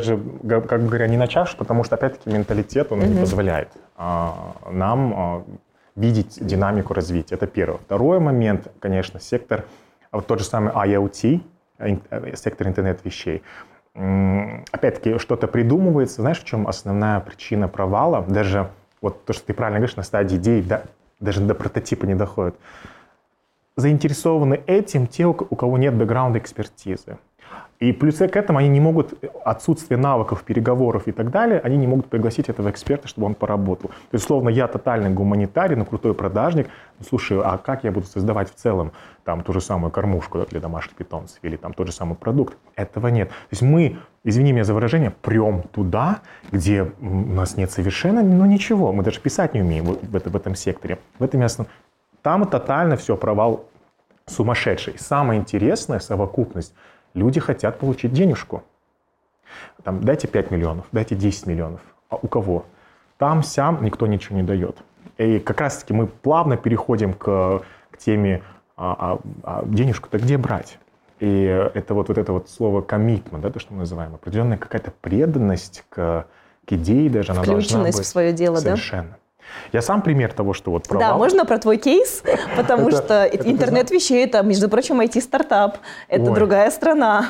даже, 0.46 0.62
как 0.66 0.86
говоря, 0.86 1.08
не 1.08 1.16
начавши, 1.16 1.56
потому 1.56 1.82
что, 1.82 1.94
опять-таки, 1.94 2.30
менталитет, 2.30 2.92
он 2.92 3.00
угу. 3.00 3.08
не 3.08 3.20
позволяет 3.20 3.68
а, 3.96 4.54
нам 4.70 5.14
а, 5.16 5.44
видеть 5.96 6.38
динамику 6.40 6.94
развития. 6.94 7.34
Это 7.34 7.46
первое. 7.46 7.78
Второй 7.78 8.20
момент, 8.20 8.68
конечно, 8.80 9.18
сектор, 9.18 9.64
вот 10.12 10.26
тот 10.26 10.38
же 10.38 10.44
самый 10.44 10.72
IoT, 10.72 11.40
э, 11.78 12.36
сектор 12.36 12.68
интернет 12.68 13.04
вещей. 13.04 13.42
Опять-таки, 13.94 15.18
что-то 15.18 15.48
придумывается. 15.48 16.22
Знаешь, 16.22 16.40
в 16.40 16.44
чем 16.44 16.68
основная 16.68 17.18
причина 17.20 17.66
провала? 17.66 18.24
Даже 18.28 18.70
вот 19.00 19.24
то, 19.24 19.32
что 19.32 19.46
ты 19.46 19.54
правильно 19.54 19.80
говоришь, 19.80 19.96
на 19.96 20.04
стадии 20.04 20.36
идеи, 20.36 20.60
да, 20.60 20.82
даже 21.18 21.40
до 21.40 21.54
прототипа 21.54 22.04
не 22.04 22.14
доходит. 22.14 22.54
Заинтересованы 23.76 24.60
этим 24.66 25.06
те, 25.06 25.26
у 25.26 25.34
кого 25.34 25.78
нет 25.78 25.94
бэкграунда 25.94 26.38
экспертизы. 26.38 27.18
И 27.80 27.92
плюс 27.92 28.16
к 28.16 28.36
этому 28.36 28.58
они 28.58 28.68
не 28.68 28.80
могут, 28.80 29.14
отсутствие 29.44 29.98
навыков, 29.98 30.42
переговоров 30.42 31.06
и 31.06 31.12
так 31.12 31.30
далее, 31.30 31.60
они 31.60 31.76
не 31.76 31.86
могут 31.86 32.06
пригласить 32.06 32.48
этого 32.48 32.70
эксперта, 32.70 33.06
чтобы 33.06 33.28
он 33.28 33.34
поработал. 33.36 33.90
То 33.90 34.14
есть, 34.14 34.24
словно 34.24 34.48
я 34.48 34.66
тотальный 34.66 35.10
гуманитарий, 35.10 35.76
но 35.76 35.84
крутой 35.84 36.14
продажник. 36.14 36.68
Ну, 36.98 37.06
слушай, 37.08 37.38
а 37.40 37.56
как 37.56 37.84
я 37.84 37.92
буду 37.92 38.06
создавать 38.06 38.50
в 38.50 38.54
целом 38.54 38.90
там 39.22 39.42
ту 39.42 39.52
же 39.52 39.60
самую 39.60 39.92
кормушку 39.92 40.44
для 40.50 40.58
домашних 40.58 40.96
питомцев 40.96 41.38
или 41.42 41.56
там 41.56 41.72
тот 41.72 41.86
же 41.86 41.92
самый 41.92 42.16
продукт? 42.16 42.56
Этого 42.74 43.06
нет. 43.08 43.28
То 43.28 43.34
есть 43.52 43.62
мы, 43.62 43.98
извини 44.24 44.52
меня 44.52 44.64
за 44.64 44.74
выражение, 44.74 45.12
прем 45.22 45.62
туда, 45.62 46.22
где 46.50 46.90
у 47.00 47.06
нас 47.06 47.56
нет 47.56 47.70
совершенно, 47.70 48.24
ну 48.24 48.44
ничего, 48.46 48.92
мы 48.92 49.04
даже 49.04 49.20
писать 49.20 49.54
не 49.54 49.60
умеем 49.60 49.84
в, 49.84 49.98
в, 50.02 50.30
в 50.30 50.36
этом 50.36 50.56
секторе. 50.56 50.98
В 51.20 51.22
этом 51.22 51.42
ясно. 51.42 51.66
Там 52.22 52.44
тотально 52.44 52.96
все, 52.96 53.16
провал 53.16 53.66
сумасшедший. 54.26 54.96
Самое 54.98 55.40
интересное, 55.40 56.00
совокупность– 56.00 56.74
Люди 57.18 57.40
хотят 57.40 57.78
получить 57.78 58.12
денежку. 58.12 58.62
Там, 59.82 60.02
дайте 60.04 60.28
5 60.28 60.50
миллионов, 60.50 60.86
дайте 60.92 61.16
10 61.16 61.46
миллионов. 61.46 61.80
А 62.10 62.16
у 62.16 62.28
кого? 62.28 62.64
Там, 63.18 63.42
сям 63.42 63.82
никто 63.82 64.06
ничего 64.06 64.36
не 64.36 64.44
дает. 64.44 64.76
И 65.16 65.40
как 65.40 65.60
раз-таки 65.60 65.92
мы 65.92 66.06
плавно 66.06 66.56
переходим 66.56 67.12
к, 67.12 67.62
к 67.90 67.98
теме, 67.98 68.42
а, 68.76 69.18
а, 69.42 69.60
а 69.60 69.64
денежку-то 69.66 70.18
где 70.18 70.38
брать? 70.38 70.78
И 71.18 71.42
это 71.74 71.94
вот, 71.94 72.08
вот 72.08 72.18
это 72.18 72.32
вот 72.32 72.48
слово 72.48 72.82
commitment, 72.82 73.40
да, 73.40 73.50
то, 73.50 73.58
что 73.58 73.72
мы 73.72 73.80
называем, 73.80 74.14
определенная 74.14 74.56
какая-то 74.56 74.92
преданность 75.00 75.84
к, 75.88 76.26
к 76.64 76.72
идее 76.72 77.10
даже, 77.10 77.32
она 77.32 77.42
должна 77.42 77.82
быть. 77.82 77.96
в 77.96 78.04
свое 78.04 78.32
дело, 78.32 78.56
совершенно. 78.56 79.08
да? 79.10 79.16
Я 79.72 79.82
сам 79.82 80.02
пример 80.02 80.32
того, 80.32 80.54
что 80.54 80.70
вот 80.70 80.88
провал. 80.88 81.12
Да, 81.12 81.18
можно 81.18 81.44
про 81.44 81.58
твой 81.58 81.76
кейс, 81.76 82.22
потому 82.56 82.90
что 82.90 83.24
интернет 83.24 83.90
вещей 83.90 84.24
это, 84.24 84.42
между 84.42 84.68
прочим, 84.68 85.00
IT-стартап, 85.00 85.78
это 86.08 86.30
другая 86.30 86.70
страна, 86.70 87.26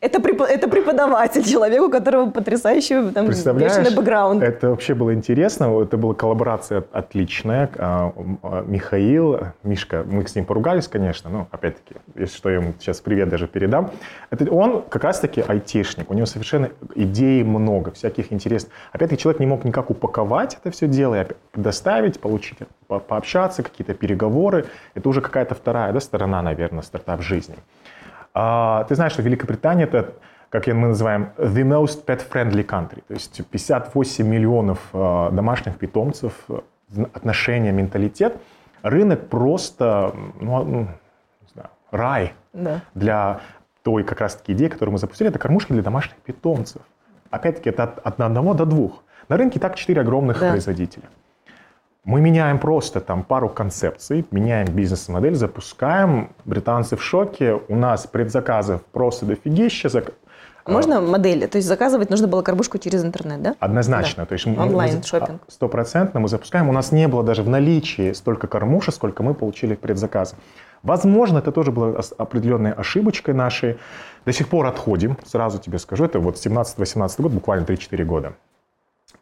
это, 0.00 0.20
преподаватель, 0.20 1.44
человек, 1.44 1.82
у 1.82 1.90
которого 1.90 2.30
потрясающий 2.30 3.10
там, 3.10 3.26
бешеный 3.26 3.94
бэкграунд. 3.94 4.42
Это 4.42 4.70
вообще 4.70 4.94
было 4.94 5.14
интересно, 5.14 5.82
это 5.82 5.96
была 5.96 6.14
коллаборация 6.14 6.84
отличная. 6.92 7.70
А, 7.78 8.12
а, 8.42 8.64
Михаил, 8.66 9.40
Мишка, 9.62 10.04
мы 10.06 10.26
с 10.26 10.34
ним 10.34 10.44
поругались, 10.44 10.88
конечно, 10.88 11.30
но 11.30 11.48
опять-таки, 11.50 12.00
если 12.14 12.36
что, 12.36 12.50
я 12.50 12.56
ему 12.56 12.74
сейчас 12.78 13.00
привет 13.00 13.28
даже 13.28 13.46
передам. 13.46 13.90
Это 14.30 14.50
он 14.50 14.82
как 14.82 15.04
раз-таки 15.04 15.42
айтишник, 15.46 16.10
у 16.10 16.14
него 16.14 16.26
совершенно 16.26 16.70
идей 16.94 17.42
много, 17.42 17.92
всяких 17.92 18.32
интересных. 18.32 18.72
Опять-таки, 18.92 19.22
человек 19.22 19.40
не 19.40 19.46
мог 19.46 19.64
никак 19.64 19.90
упаковать 19.90 20.56
это 20.62 20.70
все 20.70 20.86
дело, 20.86 21.14
доставить, 21.62 22.20
получить, 22.20 22.58
по 22.86 22.98
пообщаться, 22.98 23.62
какие-то 23.62 23.94
переговоры. 23.94 24.66
Это 24.94 25.08
уже 25.08 25.20
какая-то 25.20 25.54
вторая 25.54 25.92
да, 25.92 26.00
сторона, 26.00 26.42
наверное, 26.42 26.82
стартап 26.82 27.22
жизни. 27.22 27.56
А, 28.34 28.84
ты 28.84 28.94
знаешь, 28.94 29.12
что 29.12 29.22
Великобритания 29.22 29.84
это 29.84 30.14
как 30.52 30.66
мы 30.66 30.88
называем, 30.88 31.30
the 31.38 31.64
most 31.64 32.04
pet-friendly 32.04 32.66
country. 32.66 33.02
То 33.08 33.14
есть 33.14 33.40
58 33.50 34.28
миллионов 34.28 34.80
э, 34.92 35.30
домашних 35.32 35.78
питомцев, 35.78 36.34
отношения, 37.14 37.72
менталитет. 37.72 38.36
Рынок 38.82 39.28
просто, 39.28 40.14
ну, 40.40 40.62
ну 40.62 40.80
не 40.80 41.48
знаю, 41.54 41.70
рай 41.90 42.34
да. 42.52 42.82
для 42.94 43.40
той 43.82 44.04
как 44.04 44.20
раз-таки 44.20 44.52
идеи, 44.52 44.68
которую 44.68 44.92
мы 44.92 44.98
запустили. 44.98 45.30
Это 45.30 45.38
кормушки 45.38 45.72
для 45.72 45.82
домашних 45.82 46.16
питомцев. 46.16 46.82
Опять-таки, 47.30 47.70
это 47.70 47.84
от, 47.84 47.98
от 47.98 48.20
одного 48.20 48.52
до 48.52 48.66
двух. 48.66 49.04
На 49.28 49.38
рынке 49.38 49.58
так 49.58 49.76
четыре 49.76 50.02
огромных 50.02 50.38
да. 50.38 50.50
производителя. 50.50 51.04
Мы 52.04 52.20
меняем 52.20 52.58
просто 52.58 53.00
там 53.00 53.22
пару 53.22 53.48
концепций, 53.48 54.26
меняем 54.32 54.66
бизнес-модель, 54.66 55.36
запускаем. 55.36 56.32
Британцы 56.44 56.96
в 56.96 57.02
шоке. 57.02 57.60
У 57.68 57.76
нас 57.76 58.08
предзаказов 58.08 58.82
просто 58.86 59.24
дофигища. 59.24 59.88
А 60.64 60.70
можно 60.70 61.00
модель? 61.00 61.46
То 61.46 61.58
есть 61.58 61.68
заказывать 61.68 62.10
нужно 62.10 62.26
было 62.26 62.42
кормушку 62.42 62.78
через 62.78 63.04
интернет, 63.04 63.42
да? 63.42 63.54
Однозначно. 63.60 64.24
Да. 64.24 64.26
То 64.26 64.32
есть 64.32 64.46
Онлайн 64.46 65.02
шопинг. 65.04 65.42
Стопроцентно 65.46 66.18
мы 66.18 66.28
запускаем. 66.28 66.68
У 66.68 66.72
нас 66.72 66.90
не 66.90 67.06
было 67.06 67.22
даже 67.22 67.44
в 67.44 67.48
наличии 67.48 68.12
столько 68.12 68.48
кормушек, 68.48 68.94
сколько 68.94 69.22
мы 69.22 69.34
получили 69.34 69.76
в 69.76 69.78
предзаказе. 69.78 70.34
Возможно, 70.82 71.38
это 71.38 71.52
тоже 71.52 71.70
была 71.70 72.00
определенной 72.18 72.72
ошибочкой 72.72 73.34
нашей. 73.34 73.78
До 74.26 74.32
сих 74.32 74.48
пор 74.48 74.66
отходим, 74.66 75.16
сразу 75.24 75.60
тебе 75.60 75.78
скажу. 75.78 76.04
Это 76.04 76.18
вот 76.18 76.34
17-18 76.34 77.22
год, 77.22 77.32
буквально 77.32 77.64
3-4 77.64 78.04
года. 78.04 78.32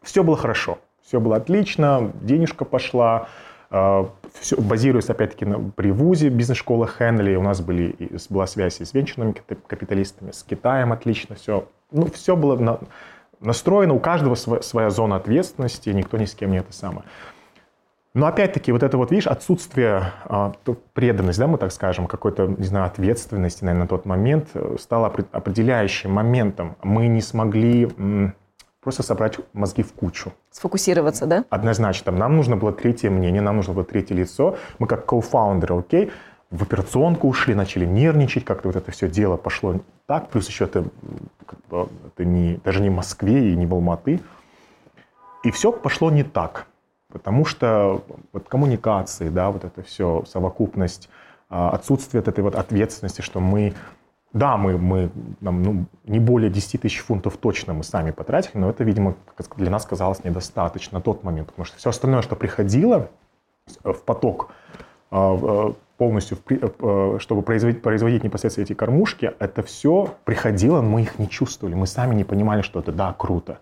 Все 0.03 0.23
было 0.23 0.37
хорошо. 0.37 0.79
Все 1.03 1.21
было 1.21 1.37
отлично, 1.37 2.13
денежка 2.21 2.65
пошла, 2.65 3.29
а, 3.71 4.11
все, 4.41 4.61
базируясь 4.61 5.11
опять-таки 5.11 5.45
на, 5.45 5.71
при 5.71 5.91
ВУЗе, 5.91 6.29
бизнес-школа 6.29 6.87
Хенли, 6.87 7.37
у 7.37 7.43
нас 7.43 7.61
были, 7.61 7.97
была 8.29 8.47
связь 8.47 8.81
и 8.81 8.85
с 8.85 8.95
венчурными 8.95 9.35
капиталистами, 9.67 10.33
с 10.33 10.43
Китаем 10.43 10.93
отлично, 10.93 11.37
все. 11.37 11.69
Ну, 11.93 12.07
все 12.11 12.37
было 12.37 12.57
на, 12.57 12.81
настроено, 13.41 13.95
у 13.95 14.01
каждого 14.01 14.35
своя, 14.35 14.63
своя 14.63 14.91
зона 14.91 15.17
ответственности, 15.17 15.91
никто 15.91 16.17
ни 16.17 16.25
с 16.25 16.35
кем 16.35 16.53
не 16.53 16.59
это 16.59 16.73
самое. 16.73 17.05
Но 18.13 18.27
опять-таки 18.27 18.73
вот 18.73 18.83
это 18.83 18.97
вот, 18.97 19.13
видишь, 19.13 19.29
отсутствие 19.29 20.13
а, 20.25 20.53
преданности, 20.95 21.39
да, 21.39 21.47
мы 21.47 21.59
так 21.59 21.71
скажем, 21.71 22.09
какой-то, 22.09 22.47
не 22.47 22.65
знаю, 22.65 22.87
ответственности, 22.87 23.65
наверное, 23.65 23.85
на 23.85 23.89
тот 23.89 24.05
момент 24.05 24.49
э, 24.55 24.77
стало 24.81 25.07
определяющим 25.07 26.11
моментом. 26.11 26.75
Мы 26.83 27.07
не 27.07 27.21
смогли 27.21 27.89
просто 28.81 29.03
собрать 29.03 29.39
мозги 29.53 29.83
в 29.83 29.93
кучу. 29.93 30.33
Сфокусироваться, 30.51 31.27
да? 31.27 31.45
Однозначно. 31.51 32.07
Там 32.07 32.19
нам 32.19 32.37
нужно 32.37 32.57
было 32.57 32.73
третье 32.73 33.11
мнение, 33.11 33.43
нам 33.43 33.57
нужно 33.57 33.75
было 33.75 33.85
третье 33.85 34.15
лицо. 34.15 34.57
Мы 34.79 34.87
как 34.87 35.07
кофаундеры, 35.07 35.79
окей, 35.79 36.13
в 36.51 36.63
операционку 36.63 37.29
ушли, 37.29 37.55
начали 37.55 37.85
нервничать, 37.85 38.45
как-то 38.45 38.69
вот 38.69 38.77
это 38.77 38.91
все 38.91 39.09
дело 39.09 39.37
пошло 39.37 39.81
так. 40.07 40.29
Плюс 40.31 40.49
еще 40.49 40.65
это, 40.65 40.85
как 41.47 41.59
бы, 41.69 41.89
это 42.07 42.25
не, 42.25 42.57
даже 42.65 42.81
не 42.81 42.91
в 42.91 42.95
Москве 42.95 43.53
и 43.53 43.57
не 43.57 43.67
в 43.67 43.75
Алматы. 43.75 44.21
И 45.45 45.51
все 45.51 45.73
пошло 45.73 46.11
не 46.11 46.25
так. 46.25 46.67
Потому 47.13 47.45
что 47.45 48.05
вот 48.33 48.49
коммуникации, 48.49 49.29
да, 49.29 49.51
вот 49.51 49.65
это 49.65 49.83
все, 49.83 50.25
совокупность, 50.27 51.09
а, 51.49 51.71
отсутствие 51.71 52.21
вот 52.21 52.29
этой 52.29 52.41
вот 52.43 52.55
ответственности, 52.55 53.21
что 53.21 53.41
мы 53.41 53.75
да, 54.33 54.57
мы, 54.57 54.79
мы 54.79 55.11
нам, 55.41 55.63
ну, 55.63 55.85
не 56.05 56.21
более 56.21 56.51
10 56.51 56.81
тысяч 56.81 57.01
фунтов 57.01 57.37
точно 57.37 57.75
мы 57.75 57.83
сами 57.83 58.13
потратили, 58.13 58.59
но 58.59 58.71
это, 58.71 58.85
видимо, 58.85 59.17
для 59.57 59.71
нас 59.71 59.85
казалось 59.85 60.23
недостаточно 60.25 60.99
на 60.99 61.03
тот 61.03 61.25
момент, 61.25 61.49
потому 61.49 61.65
что 61.65 61.77
все 61.79 61.91
остальное, 61.91 62.23
что 62.23 62.37
приходило 62.37 63.11
в 63.83 64.03
поток 64.05 64.51
а, 65.11 65.39
а, 65.43 65.75
полностью, 65.97 66.39
э, 66.49 67.19
чтобы 67.19 67.43
производить, 67.43 67.83
производить 67.83 68.25
непосредственно 68.25 68.65
эти 68.65 68.73
кормушки, 68.73 69.33
это 69.39 69.63
все 69.63 70.15
приходило, 70.25 70.81
мы 70.81 71.03
их 71.03 71.19
не 71.19 71.29
чувствовали, 71.29 71.75
мы 71.75 71.87
сами 71.87 72.15
не 72.15 72.25
понимали, 72.25 72.63
что 72.63 72.81
это, 72.81 72.93
да, 72.93 73.15
круто. 73.19 73.59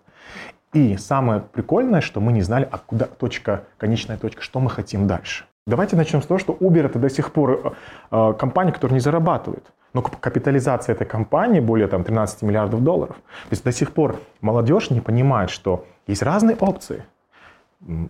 И 0.74 0.96
самое 0.98 1.40
прикольное, 1.40 2.02
что 2.02 2.20
мы 2.20 2.32
не 2.32 2.42
знали, 2.42 2.68
а 2.70 2.78
точка, 2.78 3.64
конечная 3.78 4.18
точка, 4.18 4.42
что 4.42 4.60
мы 4.60 4.68
хотим 4.68 5.06
дальше. 5.06 5.46
Давайте 5.66 5.96
начнем 5.96 6.22
с 6.22 6.26
того, 6.26 6.38
что 6.38 6.52
Uber 6.52 6.86
это 6.86 6.98
до 6.98 7.10
сих 7.10 7.32
пор 7.32 7.50
э, 7.50 7.70
э, 8.10 8.34
компания, 8.38 8.72
которая 8.72 8.94
не 8.94 9.00
зарабатывает. 9.00 9.64
Но 9.94 10.02
капитализация 10.02 10.94
этой 10.94 11.06
компании 11.06 11.60
более 11.60 11.88
там, 11.88 12.04
13 12.04 12.42
миллиардов 12.42 12.82
долларов. 12.82 13.16
То 13.16 13.52
есть 13.52 13.64
до 13.64 13.72
сих 13.72 13.92
пор 13.92 14.16
молодежь 14.40 14.90
не 14.90 15.00
понимает, 15.00 15.50
что 15.50 15.86
есть 16.06 16.22
разные 16.22 16.56
опции. 16.56 17.04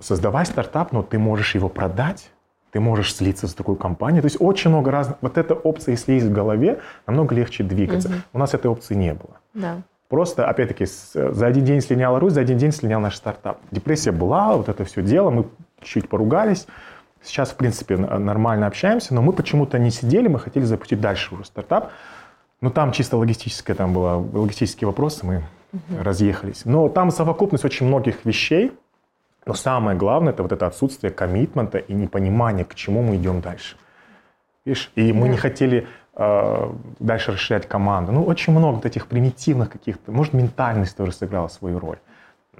Создавай 0.00 0.46
стартап, 0.46 0.92
но 0.92 1.02
ты 1.02 1.18
можешь 1.18 1.54
его 1.54 1.68
продать, 1.68 2.30
ты 2.72 2.80
можешь 2.80 3.14
слиться 3.14 3.46
с 3.46 3.54
такой 3.54 3.76
компанией. 3.76 4.20
То 4.22 4.26
есть 4.26 4.38
очень 4.40 4.70
много 4.70 4.90
разных... 4.90 5.18
Вот 5.20 5.38
эта 5.38 5.54
опция, 5.54 5.92
если 5.92 6.14
есть 6.14 6.26
в 6.26 6.32
голове, 6.32 6.80
намного 7.06 7.34
легче 7.34 7.64
двигаться. 7.64 8.08
Угу. 8.08 8.16
У 8.34 8.38
нас 8.38 8.54
этой 8.54 8.66
опции 8.66 8.94
не 8.94 9.14
было. 9.14 9.38
Да. 9.54 9.82
Просто, 10.08 10.48
опять-таки, 10.48 10.86
за 10.86 11.46
один 11.46 11.64
день 11.64 11.80
слиняла 11.82 12.18
Русь, 12.18 12.32
за 12.32 12.40
один 12.40 12.56
день 12.56 12.72
слинял 12.72 13.00
наш 13.00 13.16
стартап. 13.16 13.58
Депрессия 13.70 14.10
была, 14.10 14.56
вот 14.56 14.68
это 14.70 14.84
все 14.84 15.02
дело, 15.02 15.30
мы 15.30 15.44
чуть 15.82 16.08
поругались. 16.08 16.66
Сейчас, 17.22 17.50
в 17.50 17.56
принципе, 17.56 17.96
нормально 17.96 18.66
общаемся, 18.66 19.14
но 19.14 19.22
мы 19.22 19.32
почему-то 19.32 19.78
не 19.78 19.90
сидели, 19.90 20.28
мы 20.28 20.38
хотели 20.38 20.64
запустить 20.64 21.00
дальше 21.00 21.34
уже 21.34 21.44
стартап. 21.44 21.90
Но 22.60 22.70
там 22.70 22.92
чисто 22.92 23.16
логистическое, 23.16 23.76
там 23.76 23.92
было 23.92 24.16
логистические 24.16 24.86
вопросы, 24.86 25.24
мы 25.24 25.44
угу. 25.72 26.02
разъехались. 26.02 26.64
Но 26.64 26.88
там 26.88 27.10
совокупность 27.10 27.64
очень 27.64 27.86
многих 27.86 28.24
вещей, 28.24 28.72
но 29.46 29.54
самое 29.54 29.96
главное, 29.96 30.32
это 30.32 30.42
вот 30.42 30.52
это 30.52 30.66
отсутствие 30.66 31.12
коммитмента 31.12 31.78
и 31.78 31.92
непонимания, 31.92 32.64
к 32.64 32.74
чему 32.74 33.02
мы 33.02 33.16
идем 33.16 33.40
дальше. 33.40 33.76
Видишь? 34.64 34.90
И 34.94 35.12
мы 35.12 35.26
да. 35.26 35.32
не 35.32 35.36
хотели 35.38 35.86
э, 36.16 36.72
дальше 36.98 37.32
расширять 37.32 37.66
команду. 37.66 38.12
Ну, 38.12 38.24
очень 38.24 38.52
много 38.52 38.76
вот 38.76 38.86
этих 38.86 39.06
примитивных 39.06 39.70
каких-то, 39.70 40.12
может, 40.12 40.34
ментальность 40.34 40.96
тоже 40.96 41.12
сыграла 41.12 41.48
свою 41.48 41.78
роль. 41.78 41.98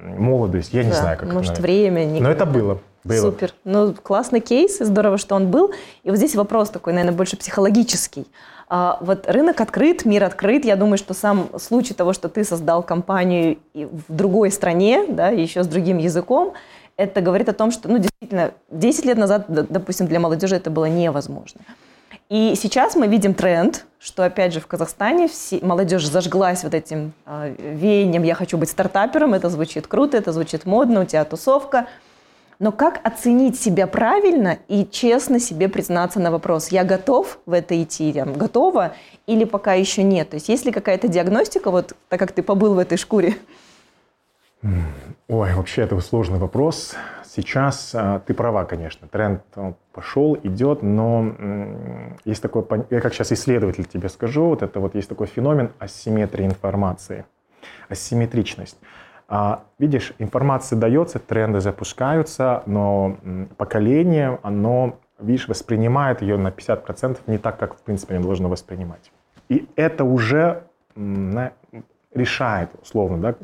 Молодость, 0.01 0.73
я 0.73 0.83
да, 0.83 0.89
не 0.89 0.95
знаю, 0.95 1.19
как 1.19 1.33
Может, 1.33 1.53
это, 1.55 1.63
время. 1.63 2.05
Не... 2.05 2.21
Но 2.21 2.31
это 2.31 2.47
было. 2.47 2.81
было. 3.05 3.21
Супер. 3.21 3.53
Ну, 3.65 3.95
классный 3.95 4.41
кейс, 4.41 4.79
здорово, 4.79 5.19
что 5.19 5.35
он 5.35 5.51
был. 5.51 5.73
И 6.05 6.11
вот 6.11 6.17
здесь 6.17 6.35
вопрос 6.35 6.71
такой, 6.71 6.93
наверное, 6.93 7.17
больше 7.17 7.37
психологический. 7.37 8.27
А, 8.69 8.99
вот 9.01 9.29
рынок 9.29 9.61
открыт, 9.61 10.05
мир 10.05 10.25
открыт. 10.25 10.65
Я 10.65 10.77
думаю, 10.77 10.99
что 10.99 11.15
сам 11.15 11.49
случай 11.59 11.95
того, 11.95 12.13
что 12.13 12.29
ты 12.29 12.45
создал 12.45 12.83
компанию 12.83 13.59
в 13.75 14.05
другой 14.09 14.51
стране, 14.51 15.05
да, 15.09 15.29
еще 15.29 15.63
с 15.63 15.67
другим 15.67 15.99
языком, 15.99 16.53
это 16.97 17.21
говорит 17.21 17.49
о 17.49 17.53
том, 17.53 17.71
что, 17.71 17.89
ну, 17.89 17.99
действительно, 17.99 18.53
10 18.71 19.05
лет 19.05 19.19
назад, 19.19 19.47
допустим, 19.49 20.07
для 20.07 20.21
молодежи 20.21 20.57
это 20.57 20.71
было 20.71 20.87
невозможно. 20.87 21.61
И 22.29 22.55
сейчас 22.57 22.95
мы 22.95 23.07
видим 23.07 23.35
тренд, 23.35 23.87
что, 23.99 24.25
опять 24.25 24.53
же, 24.53 24.61
в 24.61 24.67
Казахстане 24.67 25.29
все, 25.29 25.61
молодежь 25.63 26.07
зажглась 26.07 26.63
вот 26.63 26.75
этим 26.75 27.13
э, 27.25 27.55
веянием 27.59 28.23
«я 28.23 28.35
хочу 28.35 28.59
быть 28.59 28.69
стартапером», 28.69 29.33
это 29.33 29.49
звучит 29.49 29.87
круто, 29.87 30.17
это 30.17 30.33
звучит 30.33 30.67
модно, 30.67 31.01
у 31.01 31.05
тебя 31.05 31.25
тусовка– 31.25 31.87
но 32.59 32.73
как 32.73 33.01
оценить 33.07 33.61
себя 33.61 33.87
правильно 33.87 34.59
и 34.67 34.85
честно 34.85 35.39
себе 35.39 35.69
признаться 35.69 36.19
на 36.19 36.33
вопрос, 36.33 36.69
я 36.69 36.83
готов 36.83 37.39
в 37.47 37.53
это 37.53 37.81
идти, 37.81 38.11
я 38.11 38.25
готова 38.25 38.95
или 39.27 39.45
пока 39.45 39.75
еще 39.75 40.03
нет? 40.03 40.31
То 40.31 40.37
есть 40.37 40.49
есть 40.49 40.65
ли 40.65 40.73
какая-то 40.73 41.07
диагностика, 41.07 41.71
вот 41.71 41.95
так 42.09 42.19
как 42.19 42.33
ты 42.33 42.43
побыл 42.43 42.75
в 42.75 42.79
этой 42.79 42.99
шкуре? 42.99 43.37
Ой, 44.63 45.55
вообще 45.55 45.83
это 45.83 46.01
сложный 46.01 46.39
вопрос. 46.39 46.95
Сейчас 47.39 47.95
а, 47.95 48.19
ты 48.19 48.35
права, 48.35 48.65
конечно, 48.65 49.07
тренд 49.07 49.43
пошел, 49.93 50.37
идет, 50.43 50.83
но 50.83 51.33
есть 52.25 52.43
такой, 52.43 52.67
я 52.91 53.01
как 53.01 53.15
сейчас 53.15 53.31
исследователь 53.31 53.85
тебе 53.85 54.09
скажу, 54.09 54.47
вот 54.47 54.63
это 54.63 54.81
вот 54.81 54.97
есть 54.97 55.09
такой 55.09 55.29
феномен 55.29 55.71
асимметрии 55.79 56.45
информации, 56.45 57.27
асимметричность. 57.89 58.77
А, 59.29 59.63
видишь, 59.79 60.15
информация 60.19 60.81
дается, 60.81 61.21
тренды 61.21 61.61
запускаются, 61.61 62.65
но 62.67 63.17
поколение, 63.57 64.41
оно, 64.43 64.99
видишь, 65.21 65.47
воспринимает 65.47 66.23
ее 66.23 66.39
на 66.39 66.49
50% 66.49 67.19
не 67.29 67.39
так, 67.39 67.57
как, 67.57 67.77
в 67.77 67.83
принципе, 67.83 68.17
оно 68.17 68.25
должно 68.25 68.49
воспринимать. 68.49 69.13
И 69.49 69.69
это 69.77 70.03
уже 70.03 70.65
решает, 72.13 72.71
условно, 72.83 73.19
да, 73.19 73.35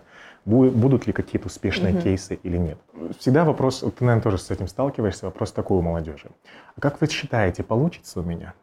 будут 0.44 1.06
ли 1.06 1.12
какие-то 1.12 1.46
успешные 1.46 1.94
mm-hmm. 1.94 2.02
кейсы 2.02 2.34
или 2.42 2.56
нет. 2.56 2.78
Всегда 3.18 3.44
вопрос, 3.44 3.80
ты, 3.80 4.04
наверное, 4.04 4.22
тоже 4.22 4.38
с 4.38 4.50
этим 4.50 4.68
сталкиваешься, 4.68 5.26
вопрос 5.26 5.52
такой 5.52 5.78
у 5.78 5.82
молодежи. 5.82 6.28
А 6.76 6.80
как 6.80 7.00
вы 7.00 7.08
считаете, 7.08 7.62
получится 7.62 8.20
у 8.20 8.22
меня? 8.22 8.54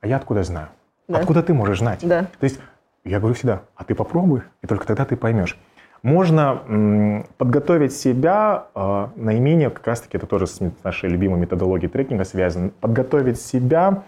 А 0.00 0.06
я 0.06 0.16
откуда 0.16 0.42
знаю? 0.42 0.68
Да. 1.08 1.18
Откуда 1.18 1.42
ты 1.42 1.54
можешь 1.54 1.78
знать? 1.78 2.00
Да. 2.02 2.22
То 2.38 2.44
есть 2.44 2.58
я 3.04 3.18
говорю 3.18 3.34
всегда, 3.34 3.62
а 3.76 3.84
ты 3.84 3.94
попробуй, 3.94 4.42
и 4.62 4.66
только 4.66 4.86
тогда 4.86 5.04
ты 5.04 5.16
поймешь 5.16 5.58
можно 6.02 7.24
подготовить 7.38 7.92
себя, 7.92 8.66
э, 8.74 9.08
наименее, 9.16 9.70
как 9.70 9.86
раз-таки 9.86 10.16
это 10.16 10.26
тоже 10.26 10.46
с 10.46 10.60
нашей 10.82 11.08
любимой 11.08 11.40
методологией 11.40 11.90
трекинга 11.90 12.24
связано, 12.24 12.70
подготовить 12.80 13.40
себя 13.40 14.02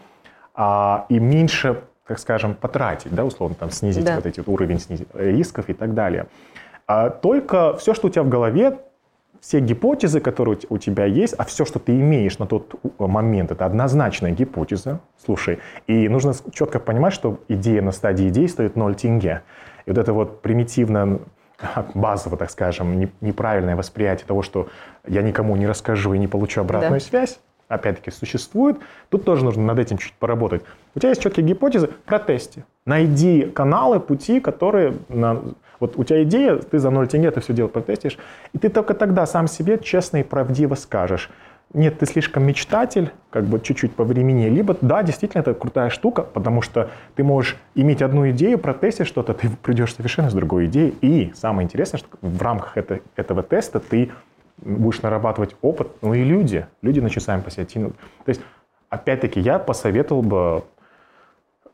а, 0.54 1.06
и 1.08 1.18
меньше, 1.18 1.82
так 2.06 2.18
скажем, 2.18 2.54
потратить, 2.54 3.14
да, 3.14 3.24
условно, 3.24 3.56
там, 3.58 3.70
снизить 3.70 4.04
да. 4.04 4.16
вот 4.16 4.26
эти 4.26 4.40
вот 4.40 4.48
уровень 4.48 4.80
снизить, 4.80 5.08
э, 5.14 5.30
рисков 5.30 5.68
и 5.68 5.72
так 5.72 5.94
далее. 5.94 6.26
А 6.86 7.10
только 7.10 7.76
все, 7.76 7.94
что 7.94 8.08
у 8.08 8.10
тебя 8.10 8.22
в 8.22 8.28
голове, 8.28 8.78
все 9.40 9.60
гипотезы, 9.60 10.20
которые 10.20 10.58
у 10.70 10.78
тебя 10.78 11.04
есть, 11.04 11.34
а 11.36 11.44
все, 11.44 11.64
что 11.64 11.78
ты 11.78 11.92
имеешь 11.92 12.38
на 12.38 12.46
тот 12.46 12.74
момент, 12.98 13.50
это 13.52 13.66
однозначная 13.66 14.30
гипотеза. 14.30 15.00
Слушай, 15.22 15.58
и 15.86 16.08
нужно 16.08 16.32
четко 16.52 16.80
понимать, 16.80 17.12
что 17.12 17.40
идея 17.48 17.82
на 17.82 17.92
стадии 17.92 18.28
идеи 18.28 18.46
стоит 18.46 18.76
0 18.76 18.94
тенге. 18.94 19.42
И 19.84 19.90
вот 19.90 19.98
это 19.98 20.12
вот 20.14 20.40
примитивно 20.40 21.20
базово, 21.94 22.36
так 22.36 22.50
скажем, 22.50 23.10
неправильное 23.20 23.76
восприятие 23.76 24.26
того, 24.26 24.42
что 24.42 24.68
я 25.06 25.22
никому 25.22 25.56
не 25.56 25.66
расскажу 25.66 26.14
и 26.14 26.18
не 26.18 26.26
получу 26.26 26.60
обратную 26.60 27.00
да. 27.00 27.06
связь, 27.06 27.38
опять-таки, 27.68 28.10
существует. 28.10 28.78
Тут 29.10 29.24
тоже 29.24 29.44
нужно 29.44 29.62
над 29.62 29.78
этим 29.78 29.98
чуть 29.98 30.14
поработать. 30.14 30.62
У 30.94 31.00
тебя 31.00 31.10
есть 31.10 31.22
четкие 31.22 31.46
гипотезы, 31.46 31.88
протесте. 32.06 32.64
Найди 32.86 33.42
каналы, 33.42 34.00
пути, 34.00 34.40
которые... 34.40 34.94
На... 35.08 35.42
Вот 35.84 35.98
у 35.98 36.04
тебя 36.04 36.22
идея, 36.22 36.56
ты 36.56 36.78
за 36.78 36.88
0 36.88 37.06
тенге 37.08 37.28
это 37.28 37.40
все 37.40 37.52
дело 37.52 37.68
протестишь, 37.68 38.16
и 38.54 38.58
ты 38.58 38.70
только 38.70 38.94
тогда 38.94 39.26
сам 39.26 39.46
себе 39.46 39.78
честно 39.78 40.16
и 40.18 40.22
правдиво 40.22 40.76
скажешь, 40.76 41.30
нет, 41.74 41.98
ты 41.98 42.06
слишком 42.06 42.46
мечтатель, 42.46 43.10
как 43.28 43.44
бы 43.44 43.60
чуть-чуть 43.60 43.94
по 43.94 44.02
времени, 44.04 44.48
либо 44.48 44.74
да, 44.80 45.02
действительно 45.02 45.42
это 45.42 45.52
крутая 45.52 45.90
штука, 45.90 46.22
потому 46.22 46.62
что 46.62 46.90
ты 47.16 47.22
можешь 47.22 47.58
иметь 47.74 48.00
одну 48.00 48.30
идею, 48.30 48.58
протестить 48.58 49.06
что-то, 49.06 49.34
ты 49.34 49.50
придешь 49.62 49.94
совершенно 49.94 50.30
с 50.30 50.32
другой 50.32 50.66
идеей, 50.66 50.94
и 51.02 51.32
самое 51.34 51.66
интересное, 51.66 51.98
что 51.98 52.08
в 52.22 52.40
рамках 52.40 52.78
это, 52.78 53.00
этого 53.16 53.42
теста 53.42 53.78
ты 53.78 54.10
будешь 54.56 55.02
нарабатывать 55.02 55.54
опыт, 55.60 55.88
ну 56.00 56.14
и 56.14 56.24
люди, 56.24 56.66
люди 56.80 57.00
начнут 57.00 57.24
сами 57.24 57.42
по. 57.42 57.50
То 57.50 57.92
есть, 58.28 58.40
опять-таки, 58.88 59.38
я 59.40 59.58
посоветовал 59.58 60.22
бы 60.22 60.64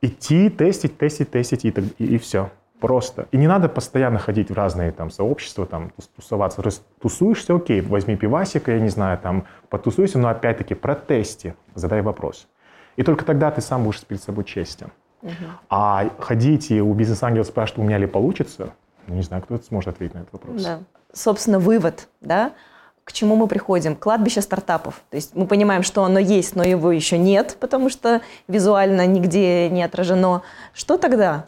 идти, 0.03 0.51
тестить, 0.51 0.99
тестить, 0.99 1.31
тестить, 1.31 1.65
и, 1.65 1.75
и, 1.99 2.15
и 2.15 2.19
все. 2.19 2.51
Просто. 2.81 3.29
И 3.31 3.37
не 3.37 3.47
надо 3.47 3.69
постоянно 3.69 4.19
ходить 4.19 4.51
в 4.51 4.55
разные 4.55 4.91
там 4.91 5.11
сообщества, 5.11 5.67
там, 5.67 5.93
тусоваться. 6.17 6.63
Раз 6.63 6.83
тусуешься, 7.01 7.55
окей, 7.55 7.83
возьми 7.83 8.17
пивасика, 8.17 8.73
я 8.73 8.81
не 8.81 8.89
знаю, 8.89 9.19
там, 9.19 9.45
потусуйся, 9.69 10.19
но 10.19 10.29
опять-таки 10.29 10.75
протесте, 10.75 11.55
задай 11.75 12.01
вопрос. 12.01 12.49
И 12.97 13.03
только 13.03 13.25
тогда 13.25 13.51
ты 13.51 13.61
сам 13.61 13.85
будешь 13.85 14.01
перед 14.01 14.23
собой 14.23 14.45
честен. 14.45 14.91
Угу. 15.23 15.33
А 15.69 16.09
ходить 16.19 16.71
и 16.71 16.81
у 16.81 16.93
бизнес-ангела 16.95 17.45
спрашивать, 17.45 17.81
у 17.81 17.83
меня 17.83 17.99
ли 17.99 18.07
получится, 18.07 18.71
ну, 19.07 19.15
не 19.15 19.23
знаю, 19.23 19.43
кто 19.43 19.59
сможет 19.59 19.89
ответить 19.89 20.15
на 20.15 20.21
этот 20.21 20.33
вопрос. 20.33 20.63
Да. 20.63 20.81
Собственно, 21.13 21.59
вывод, 21.59 22.09
да, 22.21 22.53
к 23.05 23.13
чему 23.13 23.35
мы 23.35 23.49
приходим? 23.49 23.97
Кладбище 23.97 24.41
стартапов. 24.41 25.03
То 25.11 25.17
есть 25.17 25.35
мы 25.35 25.47
понимаем, 25.47 25.83
что 25.83 26.05
оно 26.05 26.19
есть, 26.19 26.55
но 26.55 26.63
его 26.63 26.93
еще 26.93 27.19
нет, 27.19 27.57
потому 27.59 27.91
что 27.91 28.21
визуально 28.47 29.07
нигде 29.07 29.69
не 29.69 29.83
отражено. 29.83 30.43
Что 30.73 30.97
тогда? 30.97 31.47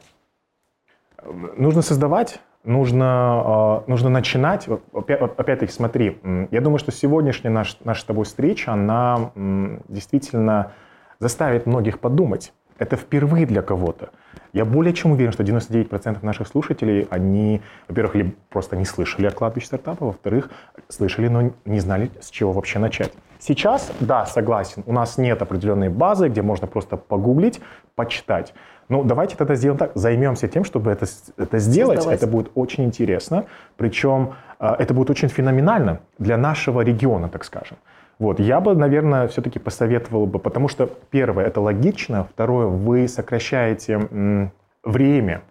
Нужно 1.24 1.82
создавать, 1.82 2.40
нужно, 2.64 3.06
а, 3.06 3.84
нужно 3.86 4.08
начинать. 4.08 4.68
Опять-таки, 4.92 5.72
смотри, 5.72 6.20
я 6.50 6.60
думаю, 6.60 6.78
что 6.78 6.92
сегодняшняя 6.92 7.50
наша, 7.50 7.76
наша 7.84 8.02
с 8.02 8.04
тобой 8.04 8.24
встреча, 8.24 8.72
она 8.72 9.30
действительно 9.88 10.72
заставит 11.18 11.66
многих 11.66 12.00
подумать. 12.00 12.52
Это 12.78 12.96
впервые 12.96 13.46
для 13.46 13.62
кого-то. 13.62 14.10
Я 14.52 14.64
более 14.64 14.92
чем 14.92 15.12
уверен, 15.12 15.32
что 15.32 15.42
99% 15.42 16.18
наших 16.22 16.46
слушателей, 16.46 17.06
они, 17.10 17.62
во-первых, 17.88 18.14
либо 18.14 18.32
просто 18.50 18.76
не 18.76 18.84
слышали 18.84 19.26
о 19.26 19.30
кладбище 19.30 19.66
стартапа, 19.66 20.06
во-вторых, 20.06 20.50
слышали, 20.88 21.28
но 21.28 21.52
не 21.64 21.80
знали, 21.80 22.10
с 22.20 22.28
чего 22.30 22.52
вообще 22.52 22.78
начать. 22.78 23.12
Сейчас, 23.38 23.90
да, 24.00 24.26
согласен, 24.26 24.84
у 24.86 24.92
нас 24.92 25.18
нет 25.18 25.40
определенной 25.42 25.88
базы, 25.88 26.28
где 26.28 26.42
можно 26.42 26.66
просто 26.66 26.96
погуглить, 26.96 27.60
почитать. 27.94 28.54
Ну, 28.88 29.04
давайте 29.04 29.36
тогда 29.36 29.54
сделаем 29.54 29.78
так. 29.78 29.92
Займемся 29.94 30.48
тем, 30.48 30.64
чтобы 30.64 30.90
это, 30.90 31.06
это 31.38 31.58
сделать. 31.58 31.98
Создавать. 31.98 32.18
Это 32.18 32.30
будет 32.30 32.50
очень 32.54 32.84
интересно. 32.84 33.46
Причем 33.76 34.34
а, 34.58 34.76
это 34.78 34.92
будет 34.92 35.08
очень 35.08 35.28
феноменально 35.28 36.00
для 36.18 36.36
нашего 36.36 36.82
региона, 36.82 37.28
так 37.28 37.44
скажем. 37.44 37.78
Вот, 38.18 38.40
я 38.40 38.60
бы, 38.60 38.74
наверное, 38.74 39.26
все-таки 39.28 39.58
посоветовал 39.58 40.26
бы, 40.26 40.38
потому 40.38 40.68
что, 40.68 40.88
первое, 41.10 41.46
это 41.46 41.60
логично, 41.60 42.24
второе, 42.24 42.66
вы 42.66 43.08
сокращаете 43.08 44.50
время, 44.84 45.42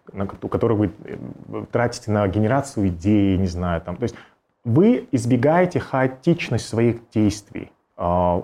которое 0.50 0.76
вы 0.76 0.92
э, 1.06 1.66
тратите 1.72 2.12
на 2.12 2.28
генерацию 2.28 2.90
идей, 2.90 3.38
не 3.38 3.48
знаю, 3.48 3.82
там, 3.82 3.96
то 3.96 4.04
есть 4.04 4.16
вы 4.64 5.08
избегаете 5.12 5.80
хаотичность 5.80 6.68
своих 6.68 7.10
действий. 7.14 7.72
А, 7.98 8.44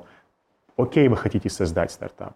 окей, 0.77 1.07
вы 1.07 1.17
хотите 1.17 1.49
создать 1.49 1.91
стартап. 1.91 2.35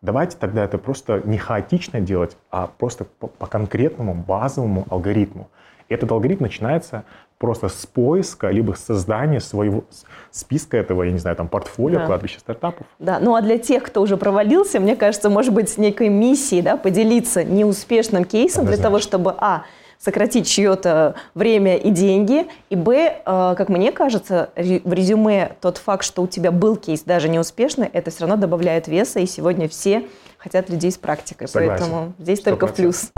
Давайте 0.00 0.36
тогда 0.36 0.64
это 0.64 0.78
просто 0.78 1.22
не 1.24 1.38
хаотично 1.38 2.00
делать, 2.00 2.36
а 2.50 2.66
просто 2.66 3.04
по, 3.04 3.28
по 3.28 3.46
конкретному 3.46 4.14
базовому 4.14 4.86
алгоритму. 4.90 5.48
И 5.88 5.94
этот 5.94 6.10
алгоритм 6.10 6.42
начинается 6.42 7.04
просто 7.42 7.68
с 7.68 7.86
поиска, 7.86 8.50
либо 8.50 8.74
создания 8.74 9.40
своего 9.40 9.82
списка 10.30 10.76
этого, 10.76 11.02
я 11.02 11.10
не 11.10 11.18
знаю, 11.18 11.36
там, 11.36 11.48
портфолио, 11.48 11.98
да. 11.98 12.06
кладбища 12.06 12.38
стартапов. 12.38 12.86
Да, 13.00 13.18
ну 13.18 13.34
а 13.34 13.42
для 13.42 13.58
тех, 13.58 13.82
кто 13.82 14.00
уже 14.00 14.16
провалился, 14.16 14.78
мне 14.78 14.94
кажется, 14.94 15.28
может 15.28 15.52
быть, 15.52 15.68
с 15.68 15.76
некой 15.76 16.08
миссией, 16.08 16.62
да, 16.62 16.76
поделиться 16.76 17.42
неуспешным 17.42 18.24
кейсом 18.24 18.64
для 18.64 18.76
того, 18.76 19.00
чтобы, 19.00 19.34
а, 19.38 19.64
сократить 19.98 20.46
чье-то 20.46 21.16
время 21.34 21.76
и 21.76 21.90
деньги, 21.90 22.46
и 22.70 22.76
б, 22.76 22.94
э, 22.94 23.54
как 23.56 23.68
мне 23.68 23.90
кажется, 23.90 24.50
в 24.54 24.92
резюме 24.92 25.56
тот 25.60 25.78
факт, 25.78 26.04
что 26.04 26.22
у 26.22 26.28
тебя 26.28 26.52
был 26.52 26.76
кейс 26.76 27.02
даже 27.02 27.28
неуспешный, 27.28 27.88
это 27.92 28.12
все 28.12 28.20
равно 28.20 28.36
добавляет 28.36 28.86
веса, 28.86 29.18
и 29.18 29.26
сегодня 29.26 29.68
все 29.68 30.06
хотят 30.38 30.70
людей 30.70 30.92
с 30.92 30.96
практикой, 30.96 31.48
Согласен. 31.48 31.86
поэтому 31.86 32.12
здесь 32.20 32.40
100%. 32.40 32.44
только 32.44 32.66
в 32.68 32.74
плюс. 32.74 33.10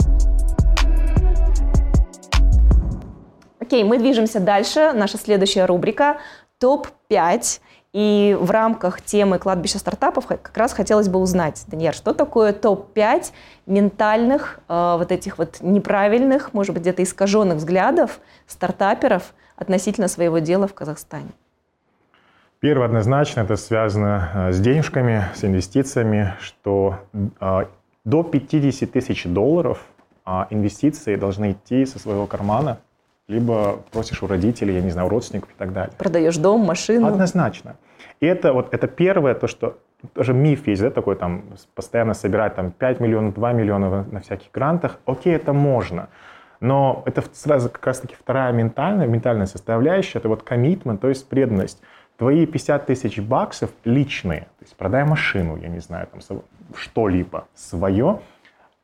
Окей, 3.65 3.83
мы 3.83 3.97
движемся 3.97 4.39
дальше. 4.39 4.91
Наша 4.93 5.17
следующая 5.17 5.65
рубрика 5.65 6.17
топ-5. 6.59 7.61
И 7.93 8.37
в 8.39 8.51
рамках 8.51 9.01
темы 9.01 9.39
кладбища 9.39 9.79
стартапов 9.79 10.27
как 10.27 10.55
раз 10.55 10.71
хотелось 10.73 11.09
бы 11.09 11.17
узнать, 11.17 11.63
Даниэль, 11.67 11.93
что 11.93 12.13
такое 12.13 12.53
топ-5 12.53 13.31
ментальных, 13.65 14.59
э, 14.67 14.95
вот 14.99 15.11
этих 15.11 15.39
вот 15.39 15.61
неправильных, 15.61 16.53
может 16.53 16.73
быть, 16.75 16.83
где-то 16.83 17.01
искаженных 17.01 17.57
взглядов 17.57 18.19
стартаперов 18.45 19.33
относительно 19.55 20.09
своего 20.09 20.37
дела 20.37 20.67
в 20.67 20.75
Казахстане? 20.75 21.29
Первое 22.59 22.85
однозначно 22.85 23.41
это 23.41 23.55
связано 23.55 24.29
э, 24.33 24.51
с 24.51 24.59
денежками, 24.59 25.25
с 25.33 25.43
инвестициями, 25.43 26.35
что 26.39 26.99
э, 27.13 27.65
до 28.03 28.23
50 28.23 28.91
тысяч 28.91 29.23
долларов 29.23 29.79
э, 30.25 30.43
инвестиции 30.51 31.15
должны 31.15 31.53
идти 31.53 31.85
со 31.87 31.97
своего 31.97 32.27
кармана, 32.27 32.77
либо 33.27 33.83
просишь 33.91 34.21
у 34.23 34.27
родителей, 34.27 34.75
я 34.75 34.81
не 34.81 34.91
знаю, 34.91 35.07
у 35.07 35.09
родственников 35.09 35.49
и 35.51 35.55
так 35.57 35.73
далее. 35.73 35.93
Продаешь 35.97 36.37
дом, 36.37 36.61
машину. 36.61 37.07
Однозначно. 37.07 37.75
И 38.19 38.25
это 38.25 38.53
вот 38.53 38.73
это 38.73 38.87
первое, 38.87 39.33
то, 39.33 39.47
что 39.47 39.77
тоже 40.13 40.33
миф 40.33 40.67
есть, 40.67 40.81
да, 40.81 40.91
такой 40.91 41.15
там, 41.15 41.43
постоянно 41.73 42.13
собирать 42.13 42.55
там 42.55 42.71
5 42.71 42.99
миллионов, 42.99 43.33
2 43.33 43.53
миллиона 43.53 44.05
на 44.11 44.19
всяких 44.19 44.51
грантах. 44.51 44.99
Окей, 45.05 45.35
это 45.35 45.53
можно. 45.53 46.09
Но 46.59 47.03
это 47.05 47.23
сразу 47.33 47.69
как 47.69 47.85
раз-таки 47.85 48.15
вторая 48.15 48.53
ментальная, 48.53 49.07
ментальная 49.07 49.45
составляющая, 49.45 50.19
это 50.19 50.29
вот 50.29 50.43
коммитмент, 50.43 51.01
то 51.01 51.09
есть 51.09 51.27
преданность. 51.27 51.81
Твои 52.17 52.45
50 52.45 52.85
тысяч 52.85 53.19
баксов 53.19 53.71
личные, 53.83 54.41
то 54.41 54.63
есть 54.63 54.75
продай 54.77 55.03
машину, 55.03 55.57
я 55.57 55.67
не 55.67 55.79
знаю, 55.79 56.07
там 56.07 56.21
что-либо 56.73 57.47
свое, 57.53 58.21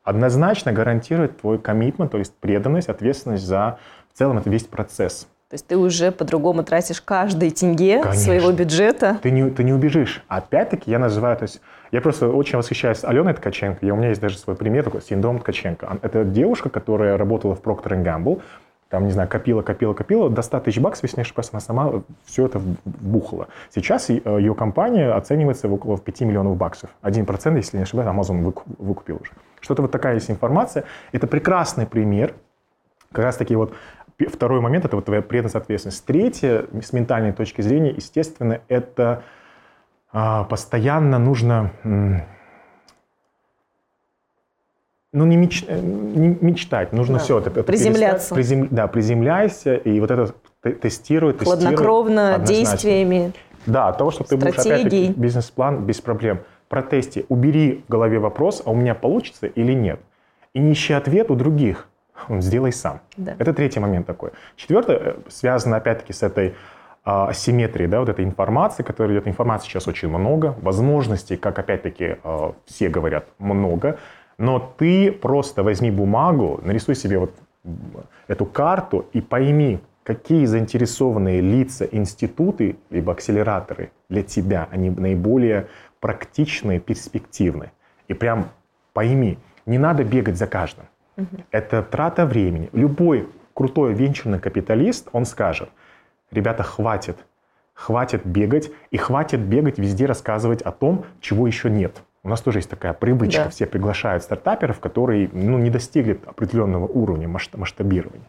однозначно 0.04 0.72
гарантирует 0.72 1.40
твой 1.40 1.58
коммитмент, 1.58 2.12
то 2.12 2.18
есть 2.18 2.36
преданность, 2.36 2.90
ответственность 2.90 3.44
за 3.44 3.78
в 4.12 4.18
целом 4.18 4.38
это 4.38 4.50
весь 4.50 4.64
процесс. 4.64 5.26
То 5.48 5.54
есть 5.54 5.66
ты 5.66 5.76
уже 5.76 6.12
по-другому 6.12 6.64
тратишь 6.64 7.02
каждый 7.02 7.50
тенге 7.50 8.00
Конечно. 8.00 8.22
своего 8.22 8.52
бюджета. 8.52 9.18
Ты 9.22 9.30
не, 9.30 9.50
ты 9.50 9.64
не 9.64 9.74
убежишь. 9.74 10.24
Опять-таки 10.26 10.90
я 10.90 10.98
называю, 10.98 11.36
то 11.36 11.42
есть 11.42 11.60
я 11.90 12.00
просто 12.00 12.28
очень 12.28 12.56
восхищаюсь 12.56 13.04
Аленой 13.04 13.34
Ткаченко. 13.34 13.84
И 13.84 13.90
у 13.90 13.96
меня 13.96 14.08
есть 14.08 14.20
даже 14.20 14.38
свой 14.38 14.56
пример 14.56 14.84
такой, 14.84 15.02
синдром 15.02 15.40
Ткаченко. 15.40 15.98
Это 16.00 16.24
девушка, 16.24 16.70
которая 16.70 17.18
работала 17.18 17.54
в 17.54 17.60
Procter 17.60 18.02
Gamble, 18.02 18.40
там, 18.88 19.04
не 19.04 19.12
знаю, 19.12 19.28
копила, 19.28 19.62
копила, 19.62 19.94
копила, 19.94 20.30
до 20.30 20.42
100 20.42 20.60
тысяч 20.60 20.78
баксов, 20.78 21.04
если 21.04 21.16
не 21.16 21.22
ошибаюсь, 21.22 21.48
она 21.52 21.60
сама 21.60 22.02
все 22.24 22.46
это 22.46 22.58
вбухала. 22.58 23.48
Сейчас 23.74 24.10
э, 24.10 24.20
ее 24.24 24.54
компания 24.54 25.12
оценивается 25.12 25.68
в 25.68 25.72
около 25.74 25.98
5 25.98 26.20
миллионов 26.22 26.56
баксов. 26.56 26.90
1%, 27.02 27.56
если 27.56 27.78
не 27.78 27.82
ошибаюсь, 27.84 28.08
Amazon 28.08 28.54
выкупил 28.78 29.18
уже. 29.20 29.32
Что-то 29.60 29.82
вот 29.82 29.90
такая 29.90 30.14
есть 30.14 30.30
информация. 30.30 30.84
Это 31.12 31.26
прекрасный 31.26 31.86
пример, 31.86 32.34
как 33.12 33.24
раз 33.24 33.36
таки 33.36 33.54
вот 33.56 33.74
Второй 34.18 34.60
момент– 34.60 34.84
это 34.86 34.96
вот 34.96 35.04
твоя 35.04 35.22
преданность, 35.22 35.56
ответственность. 35.56 36.04
Третье, 36.04 36.66
с 36.80 36.92
ментальной 36.92 37.32
точки 37.32 37.60
зрения, 37.60 37.90
естественно, 37.90 38.60
это 38.68 39.22
а, 40.12 40.44
постоянно 40.44 41.18
нужно 41.18 41.72
ну, 45.12 45.26
не, 45.26 45.36
меч, 45.36 45.64
э, 45.66 45.78
не 45.78 46.38
мечтать, 46.40 46.92
нужно 46.92 47.18
да. 47.18 47.24
все 47.24 47.38
это, 47.38 47.50
это 47.50 47.62
приземляться. 47.62 48.34
Призем, 48.34 48.68
да, 48.70 48.86
приземляйся, 48.86 49.74
и 49.74 50.00
вот 50.00 50.10
это 50.10 50.34
тестируй, 50.62 51.34
тестируй. 51.34 51.60
Хладнокровно, 51.60 52.38
действиями, 52.38 53.32
Да, 53.66 53.88
от 53.88 53.98
того, 53.98 54.10
что 54.10 54.24
ты 54.24 54.36
будешь 54.36 54.58
опять 54.58 55.16
бизнес-план 55.16 55.84
без 55.84 56.00
проблем. 56.00 56.40
Протести, 56.68 57.26
убери 57.28 57.84
в 57.86 57.90
голове 57.90 58.18
вопрос, 58.18 58.62
а 58.64 58.70
у 58.70 58.74
меня 58.74 58.94
получится 58.94 59.46
или 59.46 59.74
нет. 59.74 60.00
И 60.54 60.60
не 60.60 60.72
ищи 60.72 60.94
ответ 60.94 61.30
у 61.30 61.34
других 61.34 61.88
сделай 62.28 62.72
сам. 62.72 63.00
Да. 63.16 63.34
Это 63.38 63.52
третий 63.52 63.80
момент 63.80 64.06
такой. 64.06 64.30
Четвертое 64.56 64.96
э, 64.96 65.14
связано 65.28 65.76
опять-таки 65.76 66.12
с 66.12 66.22
этой 66.22 66.54
а, 67.04 67.28
асимметрией, 67.28 67.88
да, 67.88 68.00
вот 68.00 68.08
этой 68.08 68.24
информации, 68.24 68.84
которая 68.84 69.16
идет. 69.16 69.26
Информации 69.26 69.68
сейчас 69.68 69.88
очень 69.88 70.08
много, 70.08 70.54
возможностей, 70.62 71.36
как 71.36 71.58
опять-таки 71.58 72.16
а, 72.22 72.54
все 72.66 72.88
говорят, 72.88 73.26
много. 73.38 73.98
Но 74.38 74.58
ты 74.78 75.10
просто 75.10 75.62
возьми 75.62 75.90
бумагу, 75.90 76.60
нарисуй 76.62 76.94
себе 76.94 77.18
вот 77.18 77.34
эту 78.28 78.46
карту 78.46 79.06
и 79.12 79.20
пойми, 79.20 79.80
какие 80.04 80.46
заинтересованные 80.46 81.40
лица, 81.40 81.84
институты, 81.84 82.76
либо 82.90 83.12
акселераторы 83.12 83.90
для 84.08 84.22
тебя, 84.22 84.68
они 84.70 84.90
наиболее 84.90 85.68
практичные, 86.00 86.80
перспективны. 86.80 87.72
И 88.08 88.14
прям 88.14 88.48
пойми, 88.92 89.38
не 89.66 89.78
надо 89.78 90.04
бегать 90.04 90.36
за 90.36 90.46
каждым. 90.46 90.86
Угу. 91.16 91.44
Это 91.50 91.82
трата 91.82 92.26
времени. 92.26 92.70
Любой 92.72 93.28
крутой 93.54 93.94
венчурный 93.94 94.38
капиталист, 94.38 95.08
он 95.12 95.24
скажет, 95.24 95.68
ребята, 96.30 96.62
хватит, 96.62 97.18
хватит 97.74 98.24
бегать, 98.24 98.70
и 98.90 98.96
хватит 98.96 99.40
бегать 99.40 99.78
везде 99.78 100.06
рассказывать 100.06 100.62
о 100.62 100.72
том, 100.72 101.04
чего 101.20 101.46
еще 101.46 101.70
нет. 101.70 102.02
У 102.24 102.28
нас 102.28 102.40
тоже 102.40 102.60
есть 102.60 102.70
такая 102.70 102.92
привычка, 102.92 103.44
да. 103.44 103.50
все 103.50 103.66
приглашают 103.66 104.22
стартаперов, 104.22 104.78
которые 104.78 105.28
ну, 105.32 105.58
не 105.58 105.70
достигли 105.70 106.20
определенного 106.24 106.86
уровня 106.86 107.28
масштабирования. 107.28 108.26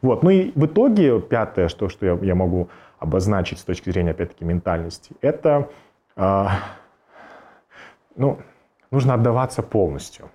Вот. 0.00 0.22
Ну 0.22 0.30
и 0.30 0.52
в 0.54 0.66
итоге 0.66 1.20
пятое, 1.20 1.68
что, 1.68 1.88
что 1.88 2.06
я, 2.06 2.18
я 2.22 2.34
могу 2.34 2.68
обозначить 2.98 3.58
с 3.58 3.64
точки 3.64 3.90
зрения, 3.90 4.12
опять-таки, 4.12 4.44
ментальности, 4.44 5.14
это 5.20 5.68
э, 6.16 6.46
ну, 8.14 8.38
нужно 8.90 9.14
отдаваться 9.14 9.62
полностью. 9.62 10.30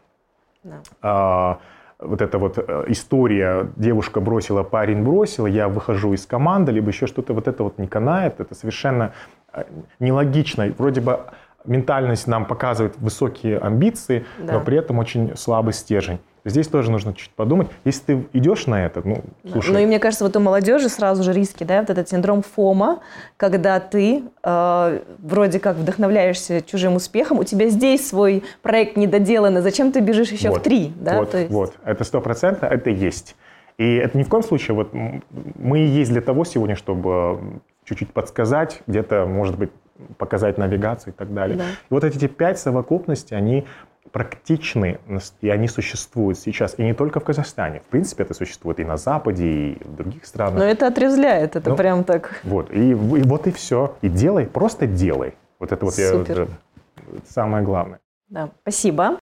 Да. 0.64 0.82
А, 1.02 1.60
вот 2.02 2.22
эта 2.22 2.38
вот 2.38 2.58
э, 2.58 2.86
история, 2.88 3.68
девушка 3.76 4.20
бросила, 4.22 4.64
парень 4.64 5.04
бросил, 5.04 5.46
я 5.46 5.68
выхожу 5.70 6.14
из 6.14 6.26
команды, 6.26 6.72
либо 6.72 6.90
еще 6.90 7.08
что-то, 7.08 7.34
вот 7.34 7.48
это 7.48 7.64
вот 7.64 7.78
не 7.78 7.88
канает, 7.88 8.40
это 8.40 8.56
совершенно 8.56 9.14
э, 9.54 9.64
нелогично. 10.00 10.74
Вроде 10.78 11.02
бы 11.02 11.20
ментальность 11.66 12.28
нам 12.28 12.46
показывает 12.46 12.98
высокие 12.98 13.60
амбиции, 13.60 14.26
да. 14.40 14.54
но 14.54 14.62
при 14.62 14.78
этом 14.78 15.00
очень 15.00 15.36
слабый 15.38 15.74
стержень. 15.74 16.20
Здесь 16.44 16.68
тоже 16.68 16.90
нужно 16.90 17.14
чуть 17.14 17.30
подумать. 17.32 17.68
Если 17.86 18.02
ты 18.02 18.26
идешь 18.34 18.66
на 18.66 18.86
это, 18.86 19.02
ну, 19.06 19.24
слушай. 19.50 19.72
Ну 19.72 19.80
и 19.80 19.86
мне 19.86 20.00
кажется, 20.00 20.26
вот 20.26 20.36
у 20.36 20.40
молодежи 20.40 20.90
сразу 20.90 21.24
же 21.24 21.34
риски, 21.34 21.64
да, 21.64 21.82
вот 21.82 21.90
этот 21.92 22.10
синдром 22.10 22.42
ФОМа, 22.42 23.00
когда 23.38 23.80
ты 23.80 24.24
э, 24.44 25.00
вроде 25.20 25.60
как 25.60 25.76
вдохновляешься 25.76 26.62
чужим 26.62 26.96
успехом, 26.96 27.38
у 27.40 27.44
тебя 27.44 27.70
здесь 27.70 28.08
свой 28.08 28.44
проект 28.64 28.98
недоделанный, 28.98 29.62
зачем 29.62 29.92
ты 29.92 30.00
бежишь 30.00 30.30
еще 30.30 30.50
вот, 30.50 30.60
в 30.60 30.64
три, 30.64 30.92
да? 30.96 31.20
Вот, 31.20 31.34
есть... 31.36 31.52
вот, 31.52 31.74
это 31.86 32.04
сто 32.04 32.22
процентов, 32.22 32.72
это 32.72 32.90
есть. 32.90 33.36
И 33.78 33.96
это 33.96 34.18
ни 34.18 34.24
в 34.24 34.30
коем 34.30 34.44
случае, 34.44 34.76
вот 34.76 34.94
мы 34.94 35.80
и 35.80 35.86
есть 35.86 36.12
для 36.12 36.22
того 36.22 36.44
сегодня, 36.44 36.76
чтобы 36.76 37.62
чуть-чуть 37.86 38.14
подсказать, 38.14 38.82
где-то, 38.88 39.26
может 39.26 39.58
быть, 39.58 39.72
показать 40.18 40.58
навигацию 40.58 41.14
и 41.14 41.16
так 41.16 41.34
далее. 41.34 41.58
Да. 41.58 41.64
И 41.64 41.94
вот 41.94 42.04
эти 42.04 42.28
пять 42.28 42.60
совокупностей, 42.60 43.38
они 43.38 43.66
практичны, 44.12 45.00
и 45.42 45.50
они 45.50 45.68
существуют 45.68 46.38
сейчас, 46.38 46.76
и 46.78 46.84
не 46.84 46.94
только 46.94 47.20
в 47.20 47.24
Казахстане. 47.24 47.80
В 47.80 47.86
принципе, 47.86 48.24
это 48.24 48.34
существует 48.34 48.80
и 48.80 48.84
на 48.84 48.98
Западе, 48.98 49.46
и 49.46 49.84
в 49.84 49.96
других 49.96 50.26
странах. 50.26 50.60
Но 50.60 50.66
это 50.66 50.88
отрезвляет, 50.88 51.56
это 51.56 51.70
ну, 51.70 51.76
прям 51.76 52.04
так... 52.04 52.42
Вот, 52.44 52.72
и, 52.72 52.90
и 52.90 52.94
вот 52.94 53.48
и 53.48 53.52
все. 53.52 53.96
И 54.02 54.10
делай, 54.10 54.46
просто 54.46 54.88
делай. 54.88 55.36
Вот 55.60 55.72
это 55.72 55.86
вот 55.86 55.94
Супер. 55.94 56.42
я, 56.42 57.20
самое 57.30 57.64
главное. 57.64 58.00
Да, 58.28 58.50
спасибо. 58.62 59.20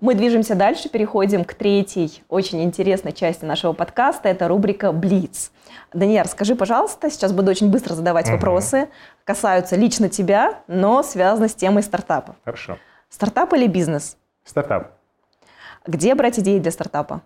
Мы 0.00 0.14
движемся 0.14 0.54
дальше, 0.54 0.88
переходим 0.88 1.44
к 1.44 1.54
третьей 1.54 2.22
очень 2.28 2.62
интересной 2.62 3.12
части 3.12 3.44
нашего 3.44 3.72
подкаста. 3.72 4.28
Это 4.28 4.46
рубрика 4.46 4.92
«Блиц». 4.92 5.50
Даниэль, 5.92 6.26
скажи, 6.26 6.54
пожалуйста, 6.54 7.10
сейчас 7.10 7.32
буду 7.32 7.50
очень 7.50 7.68
быстро 7.68 7.94
задавать 7.94 8.26
угу. 8.26 8.36
вопросы, 8.36 8.88
касаются 9.24 9.74
лично 9.74 10.08
тебя, 10.08 10.60
но 10.68 11.02
связаны 11.02 11.48
с 11.48 11.54
темой 11.54 11.82
стартапа. 11.82 12.36
Хорошо. 12.44 12.78
Стартап 13.08 13.52
или 13.54 13.66
бизнес? 13.66 14.16
Стартап. 14.44 14.92
Где 15.84 16.14
брать 16.14 16.38
идеи 16.38 16.60
для 16.60 16.70
стартапа? 16.70 17.22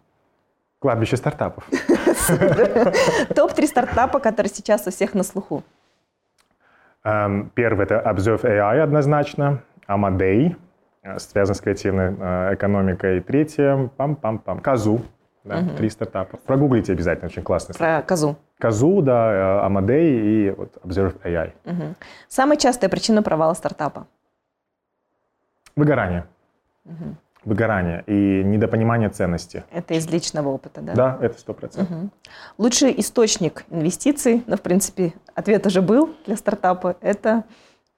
Кладбище 0.79 1.19
стартапов. 1.19 1.69
Топ-3 1.69 3.67
стартапа, 3.67 4.19
которые 4.19 4.51
сейчас 4.51 4.87
у 4.87 4.91
всех 4.91 5.13
на 5.13 5.25
слуху. 5.25 5.63
Эм, 7.05 7.51
первый– 7.55 7.85
это 7.85 8.03
Observe 8.07 8.43
AI 8.45 8.79
однозначно, 8.79 9.63
Amadei, 9.87 10.57
связан 11.19 11.55
с 11.55 11.61
креативной 11.61 12.15
э, 12.19 12.55
экономикой. 12.55 13.21
Третье– 13.21 13.91
пам-пам-пам, 13.99 14.61
Казу, 14.61 15.03
да, 15.45 15.59
угу. 15.59 15.77
три 15.77 15.91
стартапа. 15.91 16.37
Прогуглите 16.38 16.93
обязательно, 16.93 17.27
очень 17.27 17.43
классно. 17.43 17.75
Про 17.75 18.03
Казу. 18.03 18.37
Казу, 18.59 19.03
да, 19.03 19.65
Амадей 19.67 20.21
и 20.21 20.51
вот 20.51 20.77
Observe 20.85 21.21
AI. 21.23 21.53
Угу. 21.65 21.95
Самая 22.29 22.57
частая 22.57 22.88
причина 22.88 23.23
провала 23.23 23.55
стартапа? 23.55 24.07
Выгорание. 25.75 26.27
Угу. 26.85 27.17
выгорание 27.45 28.03
и 28.07 28.43
недопонимание 28.45 29.09
ценности. 29.09 29.65
Это 29.71 29.95
из 29.95 30.09
личного 30.09 30.49
опыта, 30.49 30.81
да? 30.81 30.95
Да, 30.95 31.19
это 31.21 31.38
сто 31.38 31.55
процентов. 31.55 31.97
Угу. 31.97 32.11
Лучший 32.59 32.95
источник 33.01 33.65
инвестиций, 33.71 34.43
ну, 34.47 34.57
в 34.57 34.62
принципе, 34.62 35.12
ответ 35.35 35.67
уже 35.67 35.81
был 35.81 36.15
для 36.27 36.37
стартапа, 36.37 36.97
это 37.01 37.45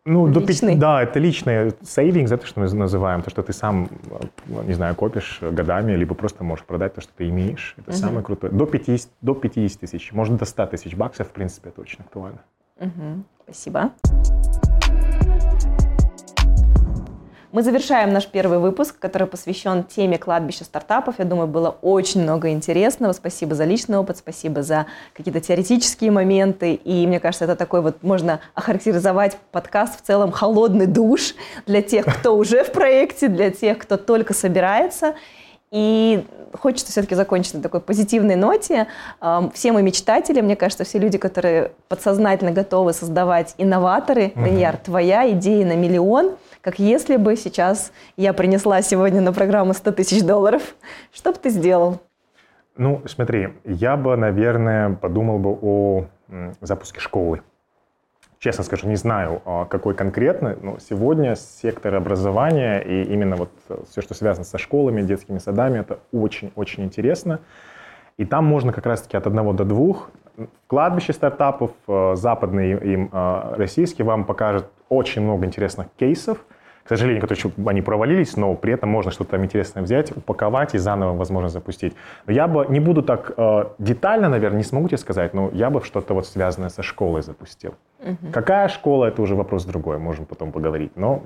ну, 0.04 0.26
личный. 0.26 0.74
До, 0.74 0.80
да, 0.80 1.02
это 1.02 1.18
личный 1.18 1.72
сейвинг, 1.82 2.30
это 2.30 2.46
что 2.46 2.60
мы 2.60 2.72
называем, 2.72 3.22
то, 3.22 3.30
что 3.30 3.42
ты 3.42 3.52
сам, 3.52 3.88
не 4.66 4.74
знаю, 4.74 4.94
копишь 4.94 5.38
годами, 5.40 5.92
либо 5.92 6.14
просто 6.14 6.44
можешь 6.44 6.64
продать 6.64 6.94
то, 6.94 7.00
что 7.00 7.12
ты 7.16 7.28
имеешь. 7.28 7.74
Это 7.78 7.90
угу. 7.90 7.96
самое 7.96 8.22
крутое. 8.22 8.52
До 8.52 8.66
50, 8.66 9.08
до 9.22 9.34
50 9.34 9.80
тысяч, 9.80 10.12
может, 10.12 10.36
до 10.36 10.44
100 10.44 10.66
тысяч 10.66 10.94
баксов, 10.94 11.28
в 11.28 11.32
принципе, 11.32 11.70
это 11.70 11.80
очень 11.80 12.00
актуально. 12.00 12.40
Угу. 12.80 13.24
Спасибо. 13.44 13.92
Мы 17.54 17.62
завершаем 17.62 18.12
наш 18.12 18.26
первый 18.26 18.58
выпуск, 18.58 18.98
который 18.98 19.28
посвящен 19.28 19.84
теме 19.84 20.18
кладбища 20.18 20.64
стартапов. 20.64 21.20
Я 21.20 21.24
думаю, 21.24 21.46
было 21.46 21.76
очень 21.82 22.24
много 22.24 22.50
интересного. 22.50 23.12
Спасибо 23.12 23.54
за 23.54 23.62
личный 23.62 23.96
опыт, 23.96 24.16
спасибо 24.18 24.64
за 24.64 24.86
какие-то 25.12 25.40
теоретические 25.40 26.10
моменты. 26.10 26.74
И 26.74 27.06
мне 27.06 27.20
кажется, 27.20 27.44
это 27.44 27.54
такой 27.54 27.80
вот, 27.80 28.02
можно 28.02 28.40
охарактеризовать 28.54 29.38
подкаст 29.52 30.00
в 30.00 30.04
целом 30.04 30.32
холодный 30.32 30.88
душ 30.88 31.36
для 31.64 31.80
тех, 31.80 32.06
кто 32.06 32.36
уже 32.36 32.64
в 32.64 32.72
проекте, 32.72 33.28
для 33.28 33.52
тех, 33.52 33.78
кто 33.78 33.98
только 33.98 34.34
собирается. 34.34 35.14
И 35.70 36.26
хочется 36.60 36.90
все-таки 36.90 37.14
закончить 37.14 37.54
на 37.54 37.62
такой 37.62 37.80
позитивной 37.80 38.34
ноте. 38.34 38.88
Все 39.54 39.70
мы 39.70 39.82
мечтатели, 39.82 40.40
мне 40.40 40.56
кажется, 40.56 40.82
все 40.82 40.98
люди, 40.98 41.18
которые 41.18 41.70
подсознательно 41.86 42.50
готовы 42.50 42.92
создавать 42.92 43.54
инноваторы. 43.58 44.32
Данияр, 44.34 44.76
твоя 44.76 45.30
идея 45.30 45.64
на 45.64 45.76
миллион– 45.76 46.32
как 46.64 46.78
если 46.78 47.16
бы 47.16 47.36
сейчас 47.36 47.92
я 48.16 48.32
принесла 48.32 48.80
сегодня 48.80 49.20
на 49.20 49.34
программу 49.34 49.74
100 49.74 49.92
тысяч 49.92 50.22
долларов. 50.22 50.62
Что 51.12 51.32
бы 51.32 51.38
ты 51.38 51.50
сделал? 51.50 52.00
Ну, 52.78 53.02
смотри, 53.04 53.50
я 53.64 53.98
бы, 53.98 54.16
наверное, 54.16 54.94
подумал 54.94 55.38
бы 55.38 55.58
о 55.60 56.06
запуске 56.62 57.00
школы. 57.00 57.42
Честно 58.38 58.64
скажу, 58.64 58.88
не 58.88 58.96
знаю, 58.96 59.42
а, 59.44 59.66
какой 59.66 59.94
конкретно, 59.94 60.56
но 60.60 60.78
сегодня 60.78 61.36
сектор 61.36 61.94
образования 61.94 62.80
и 62.80 63.04
именно 63.04 63.36
вот 63.36 63.50
э, 63.68 63.76
все, 63.90 64.02
что 64.02 64.14
связано 64.14 64.44
со 64.44 64.58
школами, 64.58 65.02
детскими 65.02 65.38
садами, 65.38 65.80
это 65.80 65.98
очень-очень 66.12 66.84
интересно. 66.84 67.40
И 68.16 68.24
там 68.24 68.44
можно 68.44 68.72
как 68.72 68.86
раз-таки 68.86 69.16
от 69.16 69.26
одного 69.26 69.52
до 69.52 69.64
двух. 69.64 70.10
Кладбище 70.66 71.12
стартапов, 71.12 71.70
э, 71.88 72.14
западные 72.16 72.78
и 72.78 73.08
э, 73.10 73.54
российские, 73.56 74.04
вам 74.04 74.24
покажут 74.24 74.66
очень 74.88 75.22
много 75.22 75.46
интересных 75.46 75.88
кейсов, 75.96 76.44
к 76.84 76.88
сожалению, 76.88 77.22
которые 77.22 77.52
они 77.66 77.80
провалились, 77.80 78.36
но 78.36 78.54
при 78.54 78.74
этом 78.74 78.90
можно 78.90 79.10
что-то 79.10 79.32
там 79.32 79.44
интересное 79.44 79.82
взять, 79.82 80.14
упаковать 80.14 80.74
и 80.74 80.78
заново, 80.78 81.16
возможно, 81.16 81.48
запустить. 81.48 81.94
Но 82.26 82.32
я 82.32 82.46
бы 82.46 82.66
не 82.68 82.78
буду 82.78 83.02
так 83.02 83.32
э, 83.36 83.64
детально, 83.78 84.28
наверное, 84.28 84.58
не 84.58 84.64
смогу 84.64 84.88
тебе 84.88 84.98
сказать, 84.98 85.32
но 85.32 85.50
я 85.54 85.70
бы 85.70 85.82
что-то 85.82 86.12
вот 86.12 86.26
связанное 86.26 86.68
со 86.68 86.82
школой 86.82 87.22
запустил. 87.22 87.74
Угу. 88.00 88.32
Какая 88.32 88.68
школа, 88.68 89.06
это 89.06 89.22
уже 89.22 89.34
вопрос 89.34 89.64
другой, 89.64 89.98
можем 89.98 90.26
потом 90.26 90.52
поговорить. 90.52 90.92
Но 90.94 91.22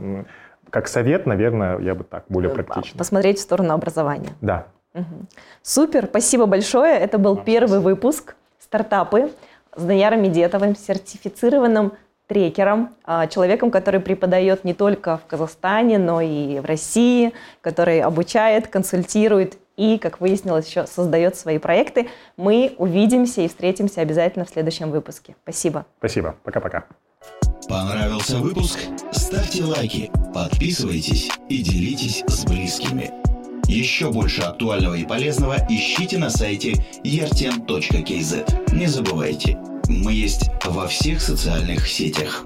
как 0.71 0.87
совет, 0.87 1.27
наверное, 1.27 1.79
я 1.81 1.94
бы 1.94 2.05
так, 2.05 2.25
более 2.29 2.53
э, 2.53 2.55
практично. 2.55 2.97
Посмотреть 2.97 3.38
в 3.38 3.42
сторону 3.42 3.75
образования. 3.75 4.31
Да. 4.40 4.66
Угу. 4.94 5.27
Супер, 5.62 6.07
спасибо 6.07 6.47
большое. 6.47 6.94
Это 6.94 7.18
был 7.18 7.35
а, 7.35 7.44
первый 7.44 7.79
спасибо. 7.79 7.88
выпуск 7.88 8.37
«Стартапы» 8.61 9.31
с 9.75 9.83
Данияром 9.83 10.23
Медетовым, 10.23 10.77
сертифицированным 10.77 11.92
трекером, 12.29 12.91
а, 13.05 13.27
человеком, 13.27 13.71
который 13.71 14.01
преподает 14.01 14.62
не 14.62 14.75
только 14.75 15.17
в 15.17 15.27
Казахстане, 15.27 15.99
но 15.99 16.21
и 16.21 16.61
в 16.61 16.64
России, 16.64 17.33
который 17.61 18.01
обучает, 18.01 18.69
консультирует 18.69 19.57
и, 19.77 19.99
как 19.99 20.21
выяснилось, 20.21 20.69
еще 20.69 20.87
создает 20.87 21.37
свои 21.37 21.59
проекты. 21.59 22.09
Мы 22.37 22.75
увидимся 22.79 23.41
и 23.41 23.49
встретимся 23.49 24.03
обязательно 24.03 24.45
в 24.45 24.51
следующем 24.51 24.91
выпуске. 24.91 25.35
Спасибо. 25.43 25.87
Спасибо. 25.99 26.37
Пока-пока. 26.45 26.85
Понравился 27.69 28.37
выпуск? 28.38 28.79
Ставьте 29.12 29.64
лайки, 29.64 30.11
подписывайтесь 30.35 31.31
и 31.49 31.62
делитесь 31.62 32.23
с 32.27 32.45
близкими. 32.45 33.11
Еще 33.67 34.11
больше 34.11 34.43
актуального 34.43 34.95
и 34.95 35.05
полезного 35.05 35.57
ищите 35.69 36.19
на 36.19 36.31
сайте 36.31 36.73
erten.kz. 37.05 38.75
Не 38.75 38.87
забывайте– 38.87 39.59
мы 39.88 40.12
есть 40.12 40.51
во 40.66 40.87
всех 40.87 41.22
социальных 41.22 41.88
сетях. 41.88 42.44